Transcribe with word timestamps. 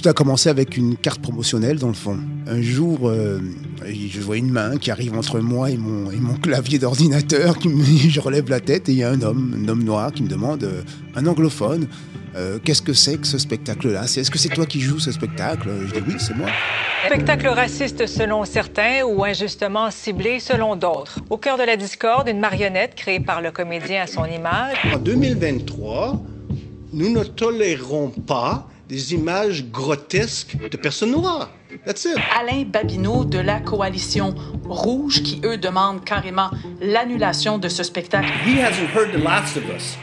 Tout 0.00 0.08
a 0.08 0.14
commencé 0.14 0.48
avec 0.48 0.78
une 0.78 0.96
carte 0.96 1.20
promotionnelle 1.20 1.78
dans 1.78 1.88
le 1.88 1.94
fond. 1.94 2.18
Un 2.46 2.62
jour, 2.62 3.00
euh, 3.10 3.38
je 3.84 4.20
vois 4.20 4.38
une 4.38 4.50
main 4.50 4.78
qui 4.78 4.90
arrive 4.90 5.14
entre 5.14 5.40
moi 5.40 5.70
et 5.70 5.76
mon, 5.76 6.10
et 6.10 6.16
mon 6.16 6.34
clavier 6.34 6.78
d'ordinateur, 6.78 7.54
je 8.08 8.20
relève 8.20 8.48
la 8.48 8.60
tête 8.60 8.88
et 8.88 8.92
il 8.92 8.98
y 8.98 9.04
a 9.04 9.10
un 9.10 9.20
homme, 9.20 9.62
un 9.62 9.68
homme 9.68 9.84
noir 9.84 10.10
qui 10.10 10.22
me 10.22 10.28
demande, 10.28 10.64
euh, 10.64 10.80
un 11.16 11.26
anglophone, 11.26 11.86
euh, 12.34 12.58
qu'est-ce 12.64 12.80
que 12.80 12.94
c'est 12.94 13.18
que 13.18 13.26
ce 13.26 13.36
spectacle-là? 13.36 14.04
Est-ce 14.04 14.30
que 14.30 14.38
c'est 14.38 14.48
toi 14.48 14.64
qui 14.64 14.80
joues 14.80 15.00
ce 15.00 15.12
spectacle? 15.12 15.68
Je 15.86 15.92
dis 15.92 16.04
oui, 16.08 16.14
c'est 16.18 16.34
moi. 16.34 16.48
Spectacle 17.04 17.48
raciste 17.48 18.06
selon 18.06 18.46
certains 18.46 19.02
ou 19.04 19.22
injustement 19.24 19.90
ciblé 19.90 20.40
selon 20.40 20.76
d'autres. 20.76 21.18
Au 21.28 21.36
cœur 21.36 21.58
de 21.58 21.64
la 21.64 21.76
discorde, 21.76 22.26
une 22.28 22.40
marionnette 22.40 22.94
créée 22.94 23.20
par 23.20 23.42
le 23.42 23.50
comédien 23.50 24.04
à 24.04 24.06
son 24.06 24.24
image. 24.24 24.78
En 24.94 24.98
2023, 24.98 26.22
nous 26.94 27.10
ne 27.10 27.22
tolérons 27.22 28.08
pas 28.08 28.66
des 28.90 29.14
images 29.14 29.64
grotesques 29.70 30.56
de 30.68 30.76
personnes 30.76 31.12
noires. 31.12 31.48
That's 31.86 32.04
it. 32.04 32.16
Alain 32.36 32.64
Babineau 32.64 33.24
de 33.24 33.38
la 33.38 33.60
coalition 33.60 34.34
Rouge 34.64 35.22
qui, 35.22 35.40
eux, 35.44 35.56
demandent 35.56 36.04
carrément 36.04 36.50
l'annulation 36.80 37.58
de 37.58 37.68
ce 37.68 37.84
spectacle. 37.84 38.26
He 38.44 38.58
hasn't 38.58 38.88
heard 38.92 39.12
the 39.12 39.22
last 39.22 39.56
of 39.56 39.62
us. 39.70 39.96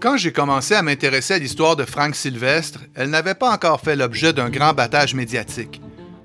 Quand 0.00 0.16
j'ai 0.16 0.32
commencé 0.32 0.74
à 0.74 0.82
m'intéresser 0.82 1.34
à 1.34 1.38
l'histoire 1.38 1.76
de 1.76 1.84
Frank 1.84 2.14
Sylvestre, 2.14 2.80
elle 2.94 3.10
n'avait 3.10 3.34
pas 3.34 3.50
encore 3.50 3.80
fait 3.80 3.96
l'objet 3.96 4.32
d'un 4.32 4.48
grand 4.48 4.72
battage 4.72 5.14
médiatique. 5.14 5.80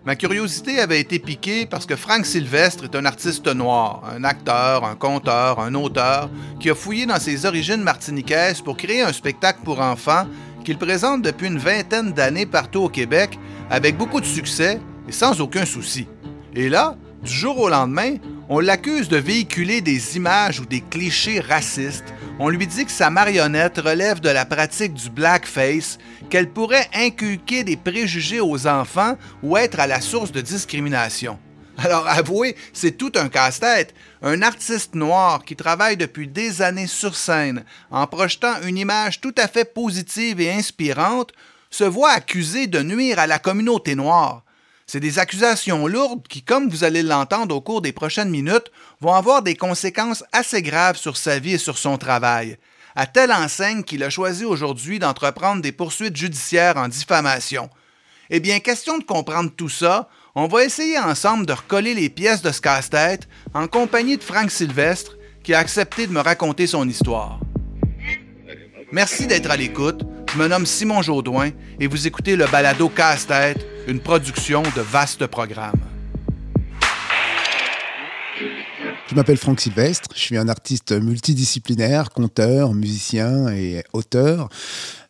Ma 0.09 0.15
curiosité 0.15 0.79
avait 0.79 0.99
été 0.99 1.19
piquée 1.19 1.67
parce 1.67 1.85
que 1.85 1.95
Frank 1.95 2.25
Sylvestre 2.25 2.85
est 2.85 2.95
un 2.95 3.05
artiste 3.05 3.45
noir, 3.45 4.01
un 4.11 4.23
acteur, 4.23 4.83
un 4.83 4.95
conteur, 4.95 5.59
un 5.59 5.75
auteur, 5.75 6.31
qui 6.59 6.71
a 6.71 6.73
fouillé 6.73 7.05
dans 7.05 7.19
ses 7.19 7.45
origines 7.45 7.83
martiniquaises 7.83 8.59
pour 8.59 8.75
créer 8.75 9.03
un 9.03 9.13
spectacle 9.13 9.59
pour 9.63 9.79
enfants 9.79 10.25
qu'il 10.66 10.79
présente 10.79 11.21
depuis 11.21 11.45
une 11.45 11.59
vingtaine 11.59 12.11
d'années 12.11 12.47
partout 12.47 12.79
au 12.79 12.89
Québec 12.89 13.38
avec 13.69 13.97
beaucoup 13.97 14.19
de 14.19 14.25
succès 14.25 14.81
et 15.07 15.11
sans 15.11 15.41
aucun 15.41 15.66
souci. 15.66 16.07
Et 16.55 16.69
là, 16.69 16.97
du 17.21 17.31
jour 17.31 17.59
au 17.59 17.69
lendemain, 17.69 18.16
on 18.49 18.59
l'accuse 18.61 19.09
de 19.09 19.17
véhiculer 19.17 19.81
des 19.81 20.17
images 20.17 20.59
ou 20.59 20.66
des 20.66 20.81
clichés 20.81 21.39
racistes 21.39 22.16
on 22.39 22.47
lui 22.47 22.65
dit 22.65 22.85
que 22.85 22.91
sa 22.91 23.09
marionnette 23.09 23.77
relève 23.77 24.21
de 24.21 24.29
la 24.29 24.45
pratique 24.45 24.93
du 24.93 25.09
blackface, 25.09 25.97
qu'elle 26.29 26.49
pourrait 26.49 26.89
inculquer 26.93 27.65
des 27.65 27.75
préjugés 27.75 28.39
aux 28.39 28.65
enfants 28.65 29.17
ou 29.43 29.57
être 29.57 29.79
à 29.79 29.87
la 29.87 29.99
source 29.99 30.31
de 30.31 30.39
discrimination. 30.39 31.37
Alors 31.77 32.07
avouez, 32.07 32.55
c'est 32.73 32.97
tout 32.97 33.11
un 33.15 33.29
casse-tête. 33.29 33.93
Un 34.21 34.41
artiste 34.41 34.95
noir 34.95 35.43
qui 35.43 35.55
travaille 35.55 35.97
depuis 35.97 36.27
des 36.27 36.61
années 36.61 36.87
sur 36.87 37.15
scène 37.15 37.63
en 37.91 38.07
projetant 38.07 38.61
une 38.65 38.77
image 38.77 39.21
tout 39.21 39.35
à 39.37 39.47
fait 39.47 39.65
positive 39.65 40.41
et 40.41 40.51
inspirante 40.51 41.31
se 41.69 41.83
voit 41.83 42.11
accusé 42.11 42.67
de 42.67 42.81
nuire 42.81 43.19
à 43.19 43.27
la 43.27 43.39
communauté 43.39 43.95
noire. 43.95 44.43
C'est 44.91 44.99
des 44.99 45.19
accusations 45.19 45.85
lourdes 45.85 46.27
qui, 46.27 46.41
comme 46.41 46.67
vous 46.67 46.83
allez 46.83 47.03
l'entendre 47.03 47.55
au 47.55 47.61
cours 47.61 47.83
des 47.83 47.91
prochaines 47.91 48.31
minutes, 48.31 48.71
vont 49.01 49.13
avoir 49.13 49.43
des 49.43 49.53
conséquences 49.53 50.23
assez 50.31 50.63
graves 50.63 50.97
sur 50.97 51.15
sa 51.15 51.37
vie 51.37 51.53
et 51.53 51.57
sur 51.59 51.77
son 51.77 51.99
travail, 51.99 52.57
à 52.95 53.05
telle 53.05 53.31
enseigne 53.31 53.83
qu'il 53.83 54.03
a 54.03 54.09
choisi 54.09 54.45
aujourd'hui 54.45 54.97
d'entreprendre 54.97 55.61
des 55.61 55.71
poursuites 55.71 56.17
judiciaires 56.17 56.77
en 56.77 56.87
diffamation. 56.87 57.69
Eh 58.31 58.39
bien, 58.39 58.59
question 58.59 58.97
de 58.97 59.03
comprendre 59.03 59.51
tout 59.55 59.69
ça, 59.69 60.09
on 60.33 60.47
va 60.47 60.65
essayer 60.65 60.97
ensemble 60.97 61.45
de 61.45 61.53
recoller 61.53 61.93
les 61.93 62.09
pièces 62.09 62.41
de 62.41 62.51
ce 62.51 62.59
casse-tête 62.59 63.27
en 63.53 63.67
compagnie 63.67 64.17
de 64.17 64.23
Frank 64.23 64.49
Sylvestre, 64.49 65.17
qui 65.43 65.53
a 65.53 65.59
accepté 65.59 66.07
de 66.07 66.13
me 66.13 66.21
raconter 66.21 66.65
son 66.65 66.89
histoire. 66.89 67.39
Merci 68.91 69.27
d'être 69.27 69.51
à 69.51 69.55
l'écoute. 69.55 70.01
Je 70.33 70.37
me 70.39 70.47
nomme 70.47 70.65
Simon 70.65 71.03
Jaudoin 71.03 71.51
et 71.79 71.85
vous 71.85 72.07
écoutez 72.07 72.35
le 72.35 72.47
balado 72.47 72.89
Casse-tête 72.89 73.63
une 73.89 73.99
production 73.99 74.61
de 74.61 74.81
vastes 74.81 75.25
programmes. 75.25 75.81
Je 79.07 79.16
m'appelle 79.16 79.38
Franck 79.38 79.59
Sylvestre, 79.61 80.09
je 80.13 80.19
suis 80.19 80.38
un 80.38 80.47
artiste 80.47 80.91
multidisciplinaire, 80.91 82.11
conteur, 82.11 82.75
musicien 82.75 83.47
et 83.47 83.83
auteur. 83.94 84.49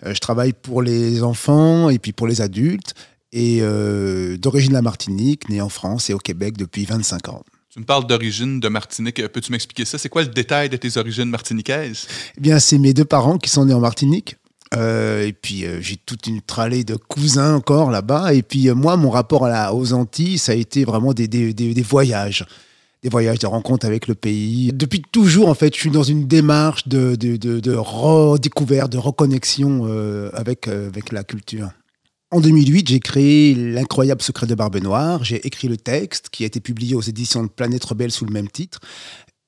Euh, 0.06 0.14
je 0.14 0.20
travaille 0.22 0.54
pour 0.54 0.82
les 0.82 1.22
enfants 1.22 1.90
et 1.90 2.00
puis 2.00 2.14
pour 2.14 2.26
les 2.26 2.40
adultes 2.40 2.94
et 3.34 3.58
euh, 3.62 4.38
d'origine 4.38 4.72
la 4.72 4.82
Martinique, 4.82 5.50
né 5.50 5.60
en 5.60 5.68
France 5.68 6.10
et 6.10 6.14
au 6.14 6.20
Québec 6.20 6.56
depuis 6.56 6.86
25 6.86 7.28
ans. 7.28 7.44
Tu 7.70 7.80
me 7.80 7.86
parles 7.86 8.08
d'origine 8.08 8.62
de 8.62 8.70
Martinique. 8.70 9.28
Peux-tu 9.28 9.52
m'expliquer 9.52 9.84
ça? 9.84 9.98
C'est 9.98 10.10
quoi 10.10 10.24
le 10.24 10.30
détail 10.30 10.70
de 10.70 10.78
tes 10.78 10.98
origines 10.98 11.30
martiniquaises? 11.30 12.08
Eh 12.38 12.42
bien, 12.42 12.60
c'est 12.60 12.78
mes 12.78 12.94
deux 12.94 13.06
parents 13.06 13.38
qui 13.38 13.50
sont 13.50 13.66
nés 13.66 13.74
en 13.74 13.80
Martinique. 13.82 14.38
Euh, 14.76 15.26
et 15.26 15.34
puis 15.34 15.66
euh, 15.66 15.82
j'ai 15.82 15.98
toute 15.98 16.28
une 16.28 16.42
tralée 16.42 16.84
de 16.84 16.96
cousins 16.96 17.56
encore 17.56 17.90
là-bas. 17.90 18.34
Et 18.34 18.44
puis 18.44 18.70
euh, 18.70 18.76
moi, 18.76 18.98
mon 18.98 19.10
rapport 19.10 19.46
à 19.46 19.50
la, 19.50 19.74
aux 19.74 19.94
Antilles, 19.94 20.38
ça 20.38 20.52
a 20.52 20.56
été 20.56 20.86
vraiment 20.86 21.14
des, 21.14 21.28
des, 21.28 21.54
des, 21.54 21.82
voyages. 21.82 22.46
Des 23.02 23.10
voyages, 23.10 23.40
des 23.40 23.48
rencontres 23.48 23.86
avec 23.86 24.08
le 24.08 24.16
pays. 24.16 24.72
Depuis 24.74 25.02
toujours, 25.02 25.50
en 25.50 25.56
fait, 25.56 25.74
je 25.74 25.80
suis 25.80 25.90
dans 25.90 26.04
une 26.04 26.28
démarche 26.28 26.88
de, 26.88 27.16
de, 27.16 27.38
de, 27.38 27.60
de 27.60 27.74
redécouverte, 27.74 28.92
de 28.92 28.98
reconnexion 28.98 29.86
avec, 30.34 30.68
avec 30.68 31.14
la 31.14 31.24
culture. 31.24 31.70
En 32.32 32.42
2008, 32.42 32.90
j'ai 32.90 33.00
créé 33.00 33.56
L'incroyable 33.56 34.22
secret 34.22 34.48
de 34.48 34.54
Barbe 34.54 34.76
Noire. 34.78 35.24
J'ai 35.24 35.48
écrit 35.48 35.70
le 35.70 35.78
texte 35.78 36.28
qui 36.30 36.44
a 36.44 36.48
été 36.48 36.60
publié 36.60 36.94
aux 36.94 37.02
éditions 37.02 37.42
de 37.42 37.48
Planète 37.48 37.86
Rebelle 37.86 38.12
sous 38.12 38.26
le 38.26 38.34
même 38.34 38.50
titre. 38.50 38.82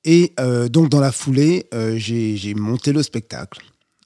Et 0.04 0.32
donc, 0.70 0.88
dans 0.88 1.00
la 1.00 1.12
foulée, 1.12 1.66
j'ai 1.96 2.54
monté 2.54 2.94
le 2.94 3.02
spectacle 3.02 3.60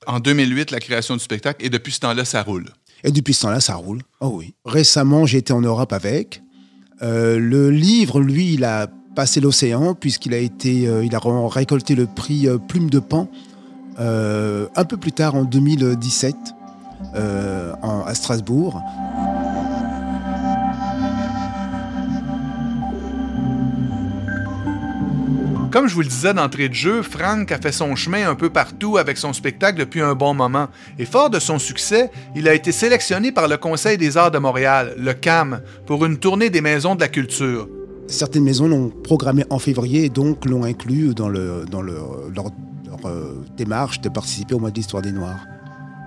en 0.06 0.20
2008 0.20 0.70
la 0.70 0.80
création 0.80 1.14
du 1.14 1.20
spectacle 1.20 1.64
et 1.64 1.70
depuis 1.70 1.92
ce 1.92 2.00
temps-là, 2.00 2.24
ça 2.24 2.42
roule. 2.42 2.66
Et 3.04 3.12
depuis 3.12 3.34
ce 3.34 3.42
temps-là, 3.42 3.60
ça 3.60 3.74
roule. 3.74 4.02
Oh 4.20 4.32
oui. 4.34 4.54
Récemment, 4.64 5.26
j'ai 5.26 5.38
été 5.38 5.52
en 5.52 5.60
Europe 5.60 5.92
avec. 5.92 6.42
Euh, 7.02 7.38
le 7.38 7.70
livre, 7.70 8.20
lui, 8.20 8.54
il 8.54 8.64
a 8.64 8.88
passé 9.14 9.40
l'océan 9.40 9.94
puisqu'il 9.94 10.34
a 10.34 10.38
été, 10.38 10.88
euh, 10.88 11.04
il 11.04 11.14
a 11.14 11.20
récolté 11.48 11.94
le 11.94 12.06
prix 12.06 12.48
euh, 12.48 12.58
Plume 12.58 12.90
de 12.90 12.98
Pan 12.98 13.28
un 13.98 14.84
peu 14.84 14.98
plus 14.98 15.12
tard 15.12 15.36
en 15.36 15.44
2017 15.44 16.36
à 17.14 18.14
Strasbourg. 18.14 18.82
Comme 25.76 25.88
je 25.88 25.94
vous 25.94 26.00
le 26.00 26.08
disais 26.08 26.32
d'entrée 26.32 26.70
de 26.70 26.74
jeu, 26.74 27.02
Frank 27.02 27.52
a 27.52 27.58
fait 27.58 27.70
son 27.70 27.94
chemin 27.96 28.30
un 28.30 28.34
peu 28.34 28.48
partout 28.48 28.96
avec 28.96 29.18
son 29.18 29.34
spectacle 29.34 29.78
depuis 29.78 30.00
un 30.00 30.14
bon 30.14 30.32
moment. 30.32 30.68
Et 30.98 31.04
fort 31.04 31.28
de 31.28 31.38
son 31.38 31.58
succès, 31.58 32.10
il 32.34 32.48
a 32.48 32.54
été 32.54 32.72
sélectionné 32.72 33.30
par 33.30 33.46
le 33.46 33.58
Conseil 33.58 33.98
des 33.98 34.16
arts 34.16 34.30
de 34.30 34.38
Montréal, 34.38 34.94
le 34.96 35.12
CAM, 35.12 35.60
pour 35.84 36.06
une 36.06 36.16
tournée 36.16 36.48
des 36.48 36.62
maisons 36.62 36.94
de 36.94 37.00
la 37.00 37.08
culture. 37.08 37.68
Certaines 38.06 38.44
maisons 38.44 38.68
l'ont 38.68 38.88
programmé 38.88 39.44
en 39.50 39.58
février 39.58 40.06
et 40.06 40.08
donc 40.08 40.46
l'ont 40.46 40.64
inclus 40.64 41.12
dans, 41.12 41.28
le, 41.28 41.66
dans 41.70 41.82
leur, 41.82 42.22
euh, 43.04 43.34
démarche 43.58 44.00
de 44.00 44.08
participer 44.08 44.54
au 44.54 44.58
mois 44.58 44.70
de 44.70 44.76
l'histoire 44.76 45.02
des 45.02 45.12
Noirs. 45.12 45.44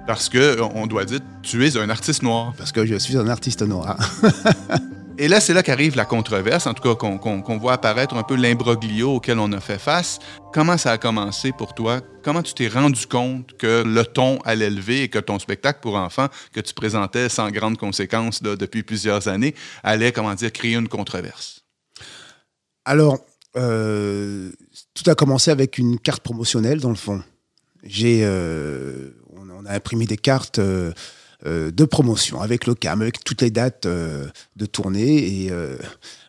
Parce 0.07 0.29
que, 0.29 0.59
on 0.73 0.87
doit 0.87 1.05
dire, 1.05 1.19
tu 1.43 1.63
es 1.63 1.77
un 1.77 1.91
artiste 1.91 2.23
noir. 2.23 2.53
Parce 2.57 2.71
que 2.71 2.87
je 2.87 2.95
suis 2.95 3.17
un 3.17 3.27
artiste 3.27 3.61
noir. 3.61 3.99
Et 5.21 5.27
là, 5.27 5.41
c'est 5.41 5.53
là 5.53 5.63
qu'arrive 5.63 5.97
la 5.97 6.05
controverse, 6.05 6.65
en 6.65 6.73
tout 6.73 6.81
cas 6.81 6.95
qu'on 6.95 7.57
voit 7.57 7.73
apparaître 7.73 8.15
un 8.15 8.23
peu 8.23 8.37
l'imbroglio 8.37 9.15
auquel 9.15 9.37
on 9.37 9.51
a 9.51 9.59
fait 9.59 9.77
face. 9.77 10.17
Comment 10.53 10.77
ça 10.77 10.93
a 10.93 10.97
commencé 10.97 11.51
pour 11.51 11.75
toi? 11.75 11.99
Comment 12.23 12.41
tu 12.41 12.53
t'es 12.53 12.69
rendu 12.69 13.05
compte 13.05 13.57
que 13.57 13.83
le 13.85 14.05
ton 14.05 14.39
allait 14.45 14.69
lever 14.69 15.03
et 15.03 15.09
que 15.09 15.19
ton 15.19 15.37
spectacle 15.37 15.79
pour 15.81 15.95
enfants 15.95 16.29
que 16.53 16.61
tu 16.61 16.73
présentais 16.73 17.27
sans 17.27 17.51
grande 17.51 17.77
conséquence 17.77 18.41
depuis 18.41 18.81
plusieurs 18.81 19.27
années 19.27 19.55
allait, 19.83 20.13
comment 20.13 20.33
dire, 20.35 20.53
créer 20.53 20.75
une 20.75 20.87
controverse? 20.87 21.65
Alors, 22.85 23.19
euh, 23.57 24.53
tout 24.93 25.11
a 25.11 25.15
commencé 25.15 25.51
avec 25.51 25.77
une 25.77 25.99
carte 25.99 26.23
promotionnelle, 26.23 26.79
dans 26.79 26.91
le 26.91 26.95
fond. 26.95 27.21
J'ai, 27.83 28.21
euh, 28.23 29.09
on, 29.35 29.65
a 29.65 29.73
imprimé 29.73 30.05
des 30.05 30.15
cartes... 30.15 30.59
Euh, 30.59 30.93
de 31.45 31.85
promotion 31.85 32.41
avec 32.41 32.67
le 32.67 32.75
CAM, 32.75 33.01
avec 33.01 33.23
toutes 33.23 33.41
les 33.41 33.49
dates 33.49 33.85
euh, 33.85 34.27
de 34.57 34.65
tournée. 34.65 35.45
Et 35.45 35.51
euh, 35.51 35.77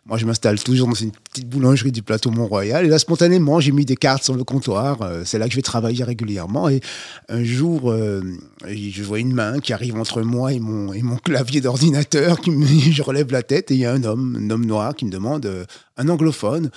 moi, 0.07 0.19
je 0.19 0.25
m'installe 0.25 0.63
toujours 0.63 0.87
dans 0.87 0.95
une 0.95 1.11
petite 1.11 1.49
boulangerie 1.49 1.91
du 1.91 2.03
plateau 2.03 2.31
Mont-Royal. 2.31 2.87
Et 2.87 2.89
là, 2.89 2.99
spontanément, 2.99 3.59
j'ai 3.59 3.73
mis 3.73 3.85
des 3.85 3.97
cartes 3.97 4.23
sur 4.23 4.35
le 4.35 4.45
comptoir. 4.45 4.99
c'est 5.25 5.39
là 5.39 5.47
que 5.47 5.51
je 5.51 5.57
vais 5.57 5.63
travailler 5.63 6.05
régulièrement. 6.05 6.69
Et 6.69 6.81
un 7.29 7.43
jour, 7.43 7.93
je 7.93 9.03
vois 9.03 9.19
une 9.19 9.33
main 9.33 9.59
qui 9.59 9.73
arrive 9.73 9.97
entre 9.97 10.23
moi 10.23 10.53
et 10.53 10.61
mon, 10.61 11.17
clavier 11.17 11.61
d'ordinateur. 11.61 12.39
je 12.47 13.03
relève 13.03 13.33
la 13.33 13.43
tête 13.43 13.71
et 13.71 13.75
il 13.75 13.81
y 13.81 13.87
a 13.87 13.93
un 13.93 14.05
homme, 14.05 14.39
un 14.41 14.51
homme 14.51 14.65
noir, 14.65 14.95
qui 14.95 15.05
me 15.05 15.11
demande, 15.11 15.67
un 15.97 16.09
anglophone, 16.09 16.71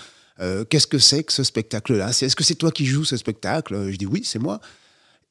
qu'est-ce 0.70 0.88
que 0.88 1.00
c'est 1.00 1.24
que 1.24 1.34
ce 1.34 1.44
spectacle-là? 1.44 2.10
Est-ce 2.10 2.36
que 2.36 2.44
c'est 2.44 2.56
toi 2.56 2.72
qui 2.72 2.86
joues 2.86 3.06
ce 3.06 3.18
spectacle? 3.18 3.92
Je 3.92 3.96
dis 3.96 4.08
oui, 4.08 4.22
c'est 4.26 4.40
moi. 4.40 4.60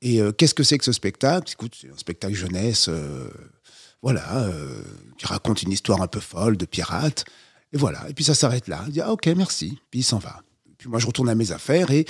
Et 0.02 0.20
euh, 0.20 0.32
qu'est-ce 0.32 0.52
que 0.52 0.64
c'est 0.64 0.76
que 0.76 0.84
ce 0.84 0.93
spectacle? 0.93 1.54
C'est 1.72 1.90
un 1.90 1.96
spectacle 1.96 2.34
jeunesse, 2.34 2.88
euh, 2.88 3.31
voilà, 4.02 4.43
euh, 4.43 4.82
qui 5.16 5.26
raconte 5.26 5.62
une 5.62 5.70
histoire 5.70 6.02
un 6.02 6.08
peu 6.08 6.20
folle 6.20 6.56
de 6.56 6.66
pirate. 6.66 7.25
Et 7.72 7.78
voilà. 7.78 8.10
Et 8.10 8.12
puis 8.12 8.25
ça 8.25 8.34
s'arrête 8.34 8.66
là. 8.66 8.82
Il 8.88 8.93
dit 8.93 9.00
ah, 9.00 9.12
ok, 9.12 9.26
merci. 9.37 9.78
Puis 9.90 10.00
il 10.00 10.04
s'en 10.04 10.19
va. 10.19 10.43
Puis 10.76 10.88
moi, 10.88 10.99
je 10.99 11.06
retourne 11.06 11.28
à 11.28 11.37
mes 11.37 11.52
affaires 11.52 11.90
et 11.93 12.04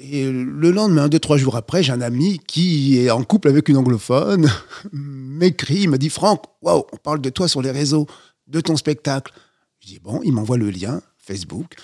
le 0.00 0.70
lendemain, 0.70 1.08
deux, 1.08 1.18
trois 1.18 1.38
jours 1.38 1.56
après, 1.56 1.82
j'ai 1.82 1.92
un 1.92 2.00
ami 2.00 2.40
qui 2.46 2.98
est 2.98 3.10
en 3.10 3.24
couple 3.24 3.48
avec 3.48 3.68
une 3.68 3.76
anglophone, 3.76 4.48
m'écrit, 4.92 5.82
il 5.82 5.90
me 5.90 5.98
dit 5.98 6.10
Franck, 6.10 6.44
waouh, 6.62 6.84
on 6.92 6.96
parle 6.96 7.20
de 7.20 7.30
toi 7.30 7.48
sur 7.48 7.62
les 7.62 7.72
réseaux, 7.72 8.06
de 8.46 8.60
ton 8.60 8.76
spectacle. 8.76 9.32
Je 9.80 9.88
dis 9.88 9.98
bon, 9.98 10.20
il 10.22 10.32
m'envoie 10.32 10.56
le 10.56 10.70
lien, 10.70 11.00
Facebook. 11.18 11.74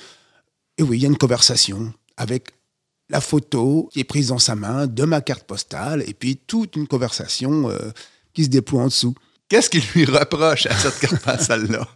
Et 0.78 0.82
oui, 0.82 0.98
il 0.98 1.02
y 1.02 1.06
a 1.06 1.08
une 1.08 1.18
conversation 1.18 1.92
avec 2.16 2.50
la 3.10 3.20
photo 3.20 3.88
qui 3.92 4.00
est 4.00 4.04
prise 4.04 4.28
dans 4.28 4.38
sa 4.38 4.54
main 4.54 4.86
de 4.86 5.04
ma 5.04 5.20
carte 5.20 5.44
postale 5.44 6.02
et 6.06 6.14
puis 6.14 6.36
toute 6.36 6.76
une 6.76 6.86
conversation 6.86 7.70
euh, 7.70 7.78
qui 8.32 8.44
se 8.44 8.48
déploie 8.48 8.82
en 8.82 8.86
dessous. 8.86 9.14
Qu'est-ce 9.48 9.70
qu'il 9.70 9.82
lui 9.94 10.04
reproche 10.06 10.66
à 10.66 10.74
cette 10.76 10.98
carte 10.98 11.22
postale-là? 11.22 11.86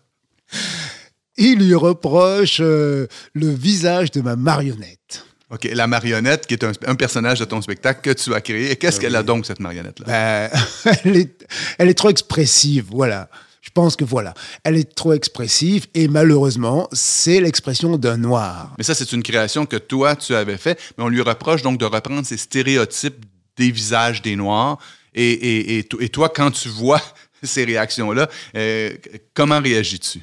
Il 1.37 1.59
lui 1.61 1.75
reproche 1.75 2.59
euh, 2.61 3.07
le 3.33 3.49
visage 3.49 4.11
de 4.11 4.21
ma 4.21 4.37
marionnette. 4.37 5.25
OK, 5.51 5.67
la 5.73 5.87
marionnette, 5.87 6.47
qui 6.47 6.55
est 6.55 6.65
un, 6.65 6.73
un 6.87 6.95
personnage 6.95 7.39
de 7.39 7.45
ton 7.47 7.63
spectacle 7.63 8.01
que 8.03 8.11
tu 8.11 8.35
as 8.35 8.41
créé. 8.41 8.71
Et 8.71 8.77
qu'est-ce 8.77 9.01
qu'elle 9.01 9.17
a 9.17 9.23
donc, 9.23 9.47
cette 9.47 9.61
marionnette-là? 9.61 10.07
Ben, 10.07 10.61
elle, 11.05 11.17
est, 11.17 11.47
elle 11.79 11.89
est 11.89 11.95
trop 11.95 12.11
expressive, 12.11 12.87
voilà. 12.91 13.31
Je 13.69 13.73
pense 13.75 13.97
que 13.97 14.05
voilà, 14.05 14.33
elle 14.65 14.79
est 14.79 14.95
trop 14.95 15.13
expressive 15.13 15.87
et 15.93 16.09
malheureusement, 16.09 16.89
c'est 16.93 17.39
l'expression 17.39 17.99
d'un 17.99 18.17
noir. 18.17 18.75
Mais 18.79 18.83
ça, 18.83 18.95
c'est 18.95 19.13
une 19.13 19.23
création 19.23 19.67
que 19.67 19.77
toi, 19.77 20.17
tu 20.17 20.35
avais 20.35 20.57
fait, 20.57 20.81
mais 20.97 21.05
on 21.05 21.09
lui 21.09 21.21
reproche 21.21 21.61
donc 21.61 21.77
de 21.79 21.85
reprendre 21.85 22.27
ces 22.27 22.39
stéréotypes 22.39 23.27
des 23.59 23.71
visages 23.71 24.23
des 24.23 24.37
Noirs. 24.37 24.79
Et, 25.15 25.31
et, 25.33 25.79
et, 25.79 25.85
to- 25.85 26.01
et 26.01 26.09
toi, 26.09 26.31
quand 26.31 26.51
tu 26.51 26.71
vois 26.71 27.03
ces 27.43 27.65
réactions-là, 27.67 28.31
euh, 28.57 28.97
comment 29.35 29.61
réagis-tu? 29.61 30.23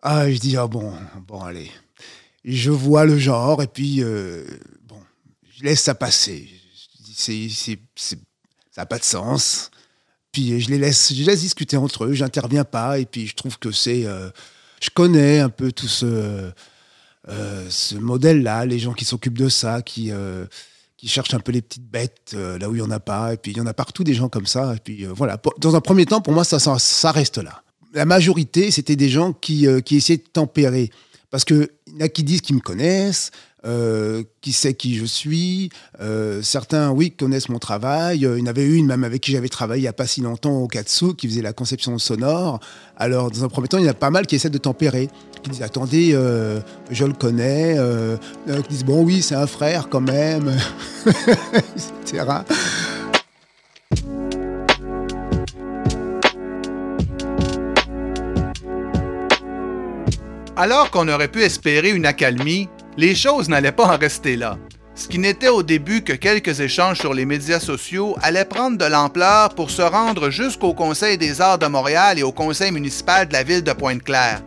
Ah, 0.00 0.30
je 0.30 0.38
dis, 0.38 0.56
ah 0.56 0.68
bon, 0.68 0.92
bon, 1.26 1.40
allez. 1.40 1.72
Je 2.44 2.70
vois 2.70 3.04
le 3.06 3.18
genre 3.18 3.60
et 3.60 3.66
puis, 3.66 4.04
euh, 4.04 4.44
bon, 4.86 5.00
je 5.58 5.64
laisse 5.64 5.82
ça 5.82 5.96
passer. 5.96 6.48
C'est- 7.12 7.48
ça 7.96 8.14
n'a 8.82 8.86
pas 8.86 8.98
de 8.98 9.04
sens. 9.04 9.70
Puis 10.36 10.60
je 10.60 10.68
les 10.68 10.76
laisse, 10.76 11.14
je 11.14 11.20
les 11.20 11.24
laisse 11.24 11.40
discuter 11.40 11.78
entre 11.78 12.04
eux, 12.04 12.12
j'interviens 12.12 12.64
pas 12.64 12.98
et 12.98 13.06
puis 13.06 13.26
je 13.26 13.34
trouve 13.34 13.58
que 13.58 13.72
c'est. 13.72 14.04
euh, 14.04 14.28
je 14.82 14.90
connais 14.90 15.38
un 15.38 15.48
peu 15.48 15.72
tout 15.72 15.88
ce, 15.88 16.50
euh, 17.28 17.66
ce 17.70 17.94
modèle-là, 17.94 18.66
les 18.66 18.78
gens 18.78 18.92
qui 18.92 19.06
s'occupent 19.06 19.38
de 19.38 19.48
ça, 19.48 19.80
qui, 19.80 20.12
euh, 20.12 20.44
qui 20.98 21.08
cherchent 21.08 21.32
un 21.32 21.40
peu 21.40 21.52
les 21.52 21.62
petites 21.62 21.90
bêtes 21.90 22.36
là 22.36 22.68
où 22.68 22.74
il 22.74 22.82
n'y 22.82 22.86
en 22.86 22.90
a 22.90 23.00
pas. 23.00 23.32
Et 23.32 23.38
puis 23.38 23.52
il 23.52 23.56
y 23.56 23.62
en 23.62 23.66
a 23.66 23.72
partout 23.72 24.04
des 24.04 24.12
gens 24.12 24.28
comme 24.28 24.44
ça. 24.44 24.74
Et 24.76 24.78
puis 24.78 25.06
voilà, 25.06 25.40
dans 25.56 25.74
un 25.74 25.80
premier 25.80 26.04
temps, 26.04 26.20
pour 26.20 26.34
moi, 26.34 26.44
ça, 26.44 26.58
ça, 26.58 27.12
reste 27.12 27.38
là. 27.38 27.62
La 27.94 28.04
majorité, 28.04 28.70
c'était 28.70 28.94
des 28.94 29.08
gens 29.08 29.32
qui, 29.32 29.66
qui 29.86 29.96
essayaient 29.96 30.18
de 30.18 30.30
tempérer. 30.30 30.90
Parce 31.30 31.46
qu'il 31.46 31.66
y 31.94 32.02
en 32.02 32.04
a 32.04 32.08
qui 32.10 32.24
disent 32.24 32.42
qu'ils 32.42 32.56
me 32.56 32.60
connaissent, 32.60 33.30
euh, 33.66 34.22
qui 34.42 34.52
sait 34.52 34.74
qui 34.74 34.94
je 34.94 35.04
suis. 35.04 35.70
Euh, 36.00 36.40
certains, 36.40 36.90
oui, 36.90 37.10
connaissent 37.10 37.48
mon 37.48 37.58
travail. 37.58 38.24
Euh, 38.24 38.38
il 38.38 38.40
y 38.40 38.42
en 38.44 38.46
avait 38.46 38.64
une 38.64 38.86
même 38.86 39.02
avec 39.02 39.22
qui 39.22 39.32
j'avais 39.32 39.48
travaillé 39.48 39.80
il 39.80 39.82
n'y 39.82 39.88
a 39.88 39.92
pas 39.92 40.06
si 40.06 40.20
longtemps 40.20 40.56
au 40.58 40.68
Katsu, 40.68 41.14
qui 41.14 41.26
faisait 41.26 41.42
la 41.42 41.52
conception 41.52 41.98
sonore. 41.98 42.60
Alors, 42.96 43.30
dans 43.30 43.42
un 43.42 43.48
premier 43.48 43.66
temps, 43.66 43.78
il 43.78 43.84
y 43.84 43.88
en 43.88 43.90
a 43.90 43.94
pas 43.94 44.10
mal 44.10 44.26
qui 44.26 44.36
essaient 44.36 44.50
de 44.50 44.58
tempérer, 44.58 45.08
qui 45.42 45.50
disent 45.50 45.62
attendez, 45.62 46.12
je 46.90 47.04
le 47.04 47.12
connais, 47.12 47.76
qui 48.46 48.68
disent 48.68 48.84
bon 48.84 49.02
oui, 49.02 49.20
c'est 49.20 49.34
un 49.34 49.48
frère 49.48 49.88
quand 49.88 50.00
même, 50.00 50.56
etc. 52.04 52.24
Alors 60.58 60.90
qu'on 60.90 61.06
aurait 61.08 61.28
pu 61.28 61.42
espérer 61.42 61.90
une 61.90 62.06
accalmie, 62.06 62.68
les 62.96 63.14
choses 63.14 63.48
n'allaient 63.48 63.72
pas 63.72 63.94
en 63.94 63.98
rester 63.98 64.36
là. 64.36 64.58
Ce 64.94 65.08
qui 65.08 65.18
n'était 65.18 65.48
au 65.48 65.62
début 65.62 66.02
que 66.02 66.14
quelques 66.14 66.60
échanges 66.60 66.98
sur 66.98 67.12
les 67.12 67.26
médias 67.26 67.60
sociaux 67.60 68.16
allait 68.22 68.46
prendre 68.46 68.78
de 68.78 68.84
l'ampleur 68.86 69.50
pour 69.50 69.70
se 69.70 69.82
rendre 69.82 70.30
jusqu'au 70.30 70.72
Conseil 70.72 71.18
des 71.18 71.42
arts 71.42 71.58
de 71.58 71.66
Montréal 71.66 72.18
et 72.18 72.22
au 72.22 72.32
Conseil 72.32 72.72
municipal 72.72 73.28
de 73.28 73.34
la 73.34 73.42
ville 73.42 73.62
de 73.62 73.72
Pointe-Claire. 73.72 74.40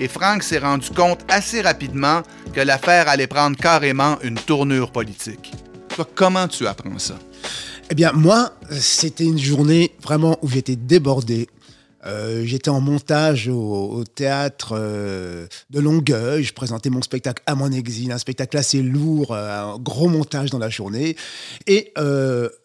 Et 0.00 0.08
Franck 0.08 0.42
s'est 0.42 0.58
rendu 0.58 0.90
compte 0.90 1.20
assez 1.28 1.60
rapidement 1.60 2.22
que 2.52 2.60
l'affaire 2.60 3.08
allait 3.08 3.28
prendre 3.28 3.56
carrément 3.56 4.18
une 4.22 4.34
tournure 4.34 4.90
politique. 4.90 5.52
Comment 6.16 6.48
tu 6.48 6.66
apprends 6.66 6.98
ça? 6.98 7.14
Eh 7.88 7.94
bien, 7.94 8.10
moi, 8.12 8.50
c'était 8.70 9.24
une 9.24 9.38
journée 9.38 9.94
vraiment 10.02 10.36
où 10.42 10.48
j'étais 10.48 10.76
débordé. 10.76 11.48
Euh, 12.04 12.42
j'étais 12.44 12.70
en 12.70 12.80
montage 12.80 13.48
au, 13.48 14.04
théâtre 14.04 14.72
euh, 14.76 15.46
de 15.70 15.80
Longueuil. 15.80 16.42
Je 16.42 16.52
présentais 16.52 16.90
mon 16.90 17.02
spectacle 17.02 17.42
à 17.46 17.54
mon 17.54 17.70
exil, 17.70 18.12
un 18.12 18.18
spectacle 18.18 18.56
assez 18.56 18.82
lourd, 18.82 19.32
euh, 19.32 19.74
un 19.74 19.78
gros 19.78 20.08
montage 20.08 20.50
dans 20.50 20.58
la 20.58 20.68
journée. 20.68 21.16
Et 21.66 21.92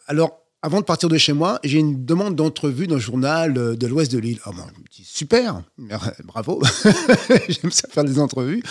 alors, 0.08 0.42
avant 0.62 0.80
de 0.80 0.86
partir 0.86 1.10
de 1.10 1.18
chez 1.18 1.34
moi, 1.34 1.60
j'ai 1.64 1.80
une 1.80 2.06
demande 2.06 2.36
d'entrevue 2.36 2.88
d'un 2.88 2.98
journal 2.98 3.54
de 3.54 3.88
l'Ouest 3.88 4.12
de 4.12 4.18
l'île. 4.18 4.40
Ah 4.46 4.52
bon, 4.52 4.64
je 4.74 4.80
me 4.80 4.86
dis, 4.92 5.04
super, 5.06 5.62
bravo, 6.26 6.62
j'aime 7.50 7.72
ça 7.72 7.88
faire 7.90 8.04
des 8.04 8.20
entrevues. 8.20 8.64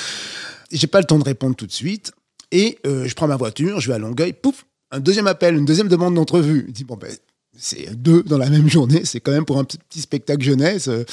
J'ai 0.73 0.89
pas 0.89 0.99
le 0.99 1.07
temps 1.07 1.19
de 1.19 1.25
répondre 1.25 1.55
tout 1.55 1.67
de 1.67 1.73
suite. 1.73 2.13
Et 2.53 2.79
je 2.85 3.13
prends 3.15 3.27
ma 3.27 3.37
voiture, 3.37 3.81
je 3.81 3.89
vais 3.89 3.95
à 3.95 3.99
Longueuil, 3.99 4.33
pouf, 4.33 4.67
un 4.91 5.01
deuxième 5.01 5.27
appel, 5.27 5.57
une 5.57 5.65
deuxième 5.65 5.89
demande 5.89 6.15
d'entrevue. 6.15 6.65
Je 6.69 6.73
dis, 6.73 6.85
bon, 6.85 6.97
ben, 6.97 7.11
c'est 7.59 7.95
deux 7.95 8.23
dans 8.23 8.39
la 8.39 8.51
même 8.51 8.69
journée, 8.69 9.05
c'est 9.05 9.21
quand 9.21 9.33
même 9.33 9.45
pour 9.45 9.59
un 9.59 9.65
petit, 9.65 10.01
spectacle 10.01 10.45
jeunesse. 10.45 10.89
Euh, 10.89 11.05